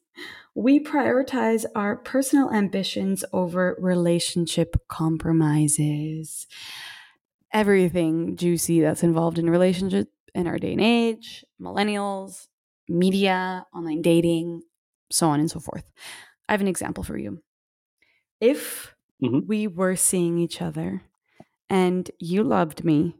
[0.54, 6.46] We prioritize our personal ambitions over relationship compromises.
[7.52, 12.48] Everything juicy that's involved in relationship in our day and age, millennials,
[12.88, 14.62] media, online dating,
[15.10, 15.84] so on and so forth.
[16.48, 17.42] I have an example for you.
[18.40, 19.46] If Mhm.
[19.46, 21.02] we were seeing each other
[21.70, 23.16] and you loved me,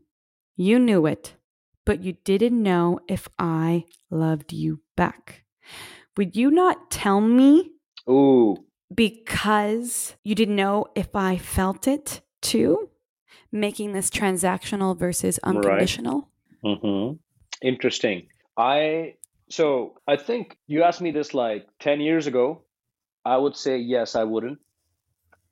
[0.57, 1.35] you knew it,
[1.87, 5.45] but you didn't know if I loved you back.
[6.17, 7.73] Would you not tell me
[8.09, 8.65] Ooh,
[8.95, 12.91] because you didn't know if I felt it too?
[13.53, 15.55] Making this transactional versus Right.
[15.55, 16.29] unconditional?
[16.63, 17.13] hmm
[17.63, 18.29] interesting.
[18.57, 19.17] I
[19.51, 22.65] so I think you asked me this like 10 years ago.
[23.25, 24.61] I would say yes, I wouldn't.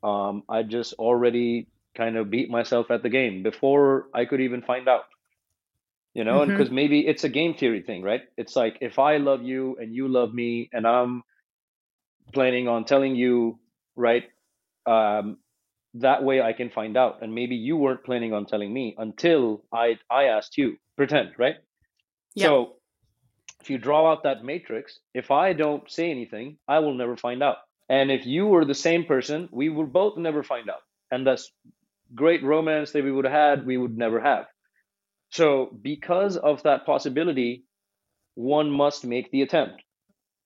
[0.03, 4.63] Um, I just already kind of beat myself at the game before I could even
[4.63, 5.05] find out.
[6.15, 6.53] You know, and Mhm.
[6.53, 8.23] because maybe it's a game theory thing, right?
[8.37, 11.23] It's like if I love you and you love me, and I'm
[12.33, 13.59] planning on telling you,
[13.97, 14.25] right?
[14.87, 15.39] Um,
[15.95, 17.23] that way I can find out.
[17.23, 20.79] And maybe you weren't planning on telling me until I I asked you.
[20.97, 21.57] Pretend, right?
[22.35, 22.55] Yeah.
[22.55, 22.78] So
[23.69, 27.43] if you draw out that matrix, if I don't say anything, I will never find
[27.43, 27.59] out.
[27.91, 30.81] And if you were the same person, we will both never find out.
[31.11, 31.53] And that's
[32.15, 34.47] great romance that we would have had, we would never have.
[35.33, 37.65] So because of that possibility,
[38.37, 39.83] one must make the attempt.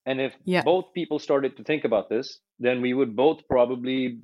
[0.05, 0.63] And if Yeah.
[0.63, 4.19] both people started to think about this, then we would both probably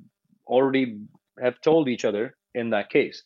[0.46, 1.00] already
[1.42, 3.24] have told each other in that case.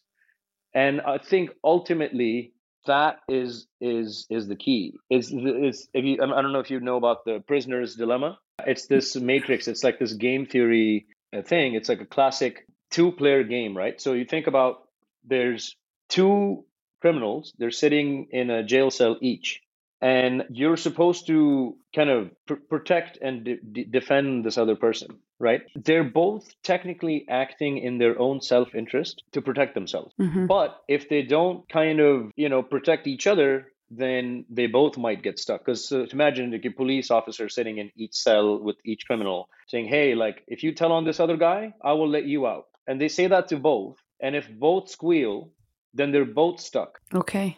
[0.72, 2.53] And I think ultimately
[2.86, 4.94] that is is is the key.
[5.10, 8.38] Is is if you I don't know if you know about the prisoner's dilemma.
[8.66, 9.66] It's this matrix.
[9.68, 11.06] It's like this game theory
[11.36, 11.74] uh, thing.
[11.74, 14.00] It's like a classic two-player game, right?
[14.00, 14.86] So you think about
[15.24, 15.76] there's
[16.08, 16.64] two
[17.00, 17.52] criminals.
[17.58, 19.60] They're sitting in a jail cell each,
[20.04, 25.08] and you're supposed to kind of pr- protect and de- de- defend this other person,
[25.40, 25.62] right?
[25.74, 30.12] They're both technically acting in their own self-interest to protect themselves.
[30.20, 30.46] Mhm.
[30.46, 35.22] But if they don't kind of, you know, protect each other, then they both might
[35.22, 35.64] get stuck.
[35.64, 39.88] Because uh, imagine like a police officer sitting in each cell with each criminal saying,
[39.88, 42.66] hey, like, if you tell on this other guy, I will let you out.
[42.86, 43.96] And they say that to both.
[44.20, 45.50] And if both squeal,
[45.94, 47.00] then they're both stuck.
[47.14, 47.56] Okay.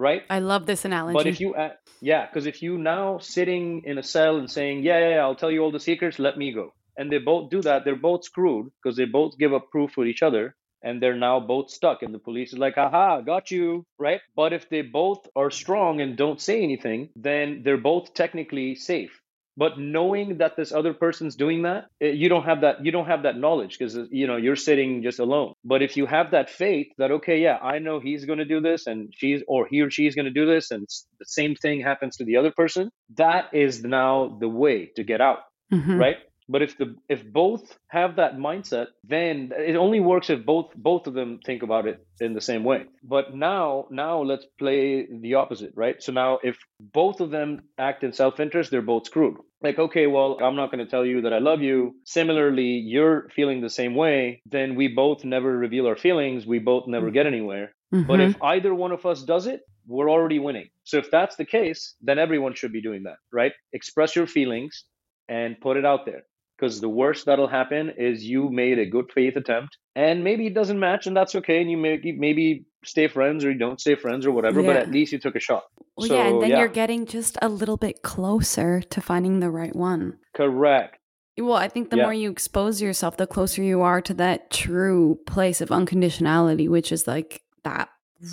[0.00, 0.22] Right?
[0.30, 1.14] I love this analogy.
[1.18, 4.82] But if you, uh, yeah, because if you now sitting in a cell and saying,
[4.82, 6.72] yeah, yeah, yeah, I'll tell you all the secrets, let me go.
[6.96, 10.06] And they both do that, they're both screwed because they both give up proof for
[10.06, 13.84] each other and they're now both stuck and the police is like aha got you
[13.98, 18.74] right but if they both are strong and don't say anything then they're both technically
[18.74, 19.19] safe
[19.60, 23.06] but knowing that this other person's doing that eh, you don't have that you don't
[23.06, 26.30] have that knowledge because eh, you know you're sitting just alone but if you have
[26.30, 29.68] that faith that okay yeah i know he's going to do this and she's or
[29.70, 30.88] he or she's going to do this and
[31.18, 35.20] the same thing happens to the other person that is now the way to get
[35.20, 35.40] out
[35.72, 35.98] mm-hmm.
[36.04, 36.16] right
[36.50, 41.06] but if the if both have that mindset, then it only works if both both
[41.06, 42.86] of them think about it in the same way.
[43.04, 46.02] But now now let's play the opposite, right?
[46.02, 49.36] So now if both of them act in self-interest, they're both screwed.
[49.62, 51.94] Like, okay, well, I'm not going to tell you that I love you.
[52.04, 56.46] Similarly, you're feeling the same way, then we both never reveal our feelings.
[56.46, 57.74] We both never get anywhere.
[57.94, 58.06] Mm-hmm.
[58.08, 60.68] But if either one of us does it, we're already winning.
[60.84, 63.52] So if that's the case, then everyone should be doing that, right?
[63.72, 64.84] Express your feelings
[65.28, 66.22] and put it out there
[66.60, 70.54] because the worst that'll happen is you made a good faith attempt and maybe it
[70.54, 73.94] doesn't match and that's okay and you maybe maybe stay friends or you don't stay
[73.94, 74.66] friends or whatever yeah.
[74.66, 75.64] but at least you took a shot
[75.96, 76.58] well, so, yeah and then yeah.
[76.58, 80.98] you're getting just a little bit closer to finding the right one correct
[81.38, 82.02] well i think the yeah.
[82.02, 86.92] more you expose yourself the closer you are to that true place of unconditionality which
[86.92, 87.88] is like that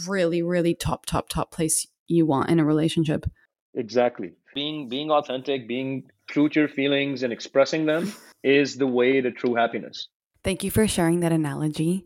[0.07, 3.25] really really top top top place you want in a relationship
[3.73, 8.13] exactly being being authentic being true to your feelings and expressing them
[8.43, 10.07] is the way to true happiness.
[10.43, 12.05] Thank you for sharing that analogy.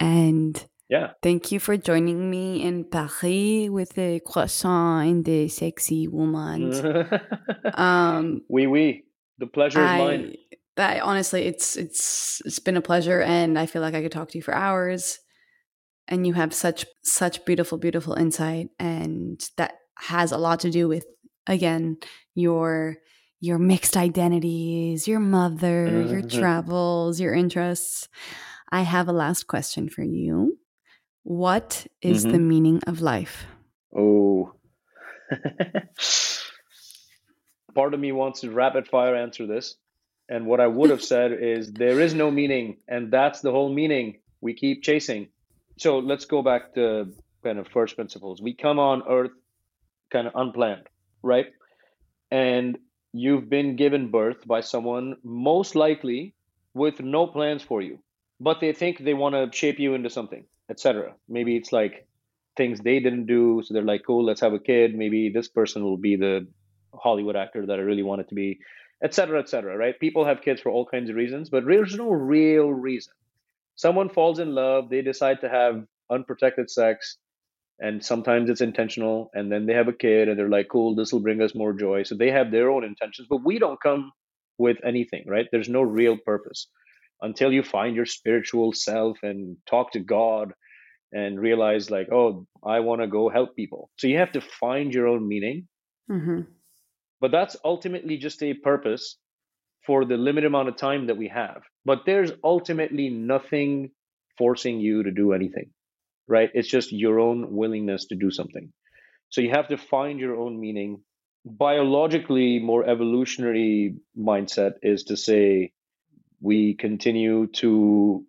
[0.00, 1.12] And yeah.
[1.22, 6.72] Thank you for joining me in Paris with the croissant and the sexy woman.
[7.74, 9.04] um Oui, oui.
[9.38, 10.36] The pleasure is mine.
[10.76, 14.30] That honestly, it's it's it's been a pleasure and I feel like I could talk
[14.30, 15.18] to you for hours.
[16.10, 18.70] And you have such such beautiful, beautiful insight.
[18.78, 21.04] And that has a lot to do with
[21.46, 21.98] again,
[22.34, 22.96] your
[23.40, 26.10] your mixed identities, your mother, mm-hmm.
[26.10, 28.08] your travels, your interests.
[28.70, 30.58] I have a last question for you.
[31.22, 32.32] What is mm-hmm.
[32.32, 33.46] the meaning of life?
[33.96, 34.54] Oh.
[37.74, 39.76] Part of me wants to rapid fire answer this.
[40.28, 43.72] And what I would have said is there is no meaning, and that's the whole
[43.72, 45.28] meaning we keep chasing.
[45.78, 47.12] So let's go back to
[47.44, 48.42] kind of first principles.
[48.42, 49.30] We come on earth
[50.10, 50.88] kind of unplanned,
[51.22, 51.46] right?
[52.30, 52.78] And
[53.20, 56.34] you've been given birth by someone most likely
[56.74, 57.98] with no plans for you
[58.40, 62.06] but they think they want to shape you into something etc maybe it's like
[62.56, 64.94] things they didn't do so they're like cool let's have a kid.
[64.94, 66.46] Maybe this person will be the
[66.92, 68.58] hollywood actor that i really wanted to be
[69.04, 69.98] etc etc right?
[70.00, 73.12] People have kids for all kinds of reasons but there's no real reason.
[73.76, 77.16] Someone falls in love they decide to have unprotected sex
[77.80, 81.12] and sometimes it's intentional and then they have a kid and they're like cool this
[81.12, 82.02] will bring us more joy.
[82.02, 84.12] So they have their own intentions but we don't come
[84.58, 85.46] with anything right?
[85.50, 86.68] There's no real purpose.
[87.20, 90.52] Until you find your spiritual self and talk to god
[91.12, 93.90] and realize like oh i want to go help people.
[93.96, 95.68] So you have to find your own meaning.
[96.10, 96.40] Mm-hmm.
[97.20, 99.18] but that's ultimately just a purpose
[99.86, 101.60] for the limited amount of time that we have.
[101.84, 103.90] But there's ultimately nothing
[104.38, 105.70] forcing you to do anything
[106.28, 106.50] right?
[106.54, 108.72] It's just your own willingness to do something.
[109.30, 111.02] So you have to find your own meaning.
[111.44, 115.72] Biologically, more evolutionary mindset is to say
[116.40, 118.24] we continue to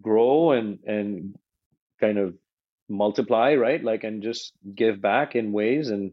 [0.00, 1.34] grow and and
[2.00, 2.34] kind of
[2.88, 3.82] multiply, right?
[3.82, 6.12] Like and just give back in ways and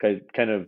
[0.00, 0.66] kind of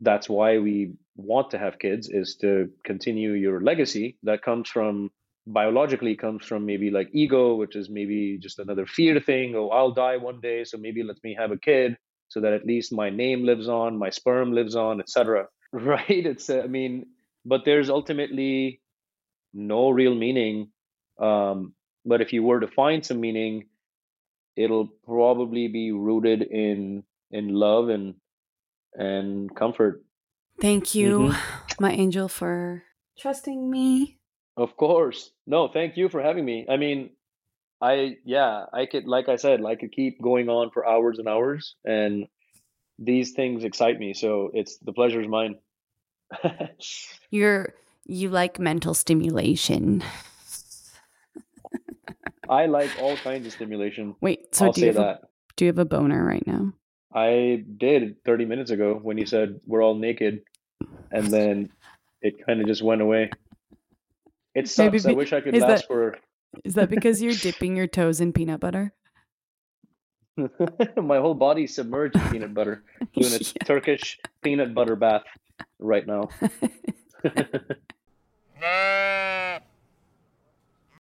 [0.00, 5.10] that's why we want to have kids is to continue your legacy that comes from
[5.46, 9.54] biologically comes from maybe like ego, which is maybe just another fear thing.
[9.56, 11.96] Oh, I'll die one day, so maybe let me have a kid
[12.28, 15.46] so that at least my name lives on, my sperm lives on, etc.
[15.74, 16.26] Right?
[16.26, 17.06] It's I mean,
[17.46, 18.82] but there's ultimately
[19.54, 20.68] no real meaning.
[21.18, 21.72] Um,
[22.04, 23.68] but if you were to find some meaning,
[24.54, 28.14] it'll probably be rooted in in love and
[28.94, 30.04] and comfort.
[30.60, 31.82] Thank you, mm-hmm.
[31.82, 32.84] my angel, for
[33.18, 34.18] trusting me
[34.56, 35.30] of course.
[35.46, 36.66] No, thank you for having me.
[36.68, 37.10] I mean,
[37.80, 41.28] I yeah, I could like I said, I could keep going on for hours and
[41.28, 42.26] hours and
[42.98, 45.56] these things excite me, so it's the pleasure is mine.
[47.30, 47.74] You're
[48.04, 50.02] you like mental stimulation.
[52.48, 54.14] I like all kinds of stimulation.
[54.20, 55.22] Wait, so I'll do you have that.
[55.22, 55.26] A,
[55.56, 56.72] do you have a boner right now?
[57.14, 60.42] I did 30 minutes ago when you said we're all naked,
[61.10, 61.70] and then
[62.20, 63.30] it kind of just went away.
[64.54, 65.04] It sucks.
[65.04, 66.18] Be, I wish I could last that, for.
[66.64, 68.92] Is that because you're dipping your toes in peanut butter?
[70.96, 72.84] My whole body submerged in peanut butter,
[73.14, 73.64] doing a yeah.
[73.64, 75.24] Turkish peanut butter bath
[75.78, 76.28] right now.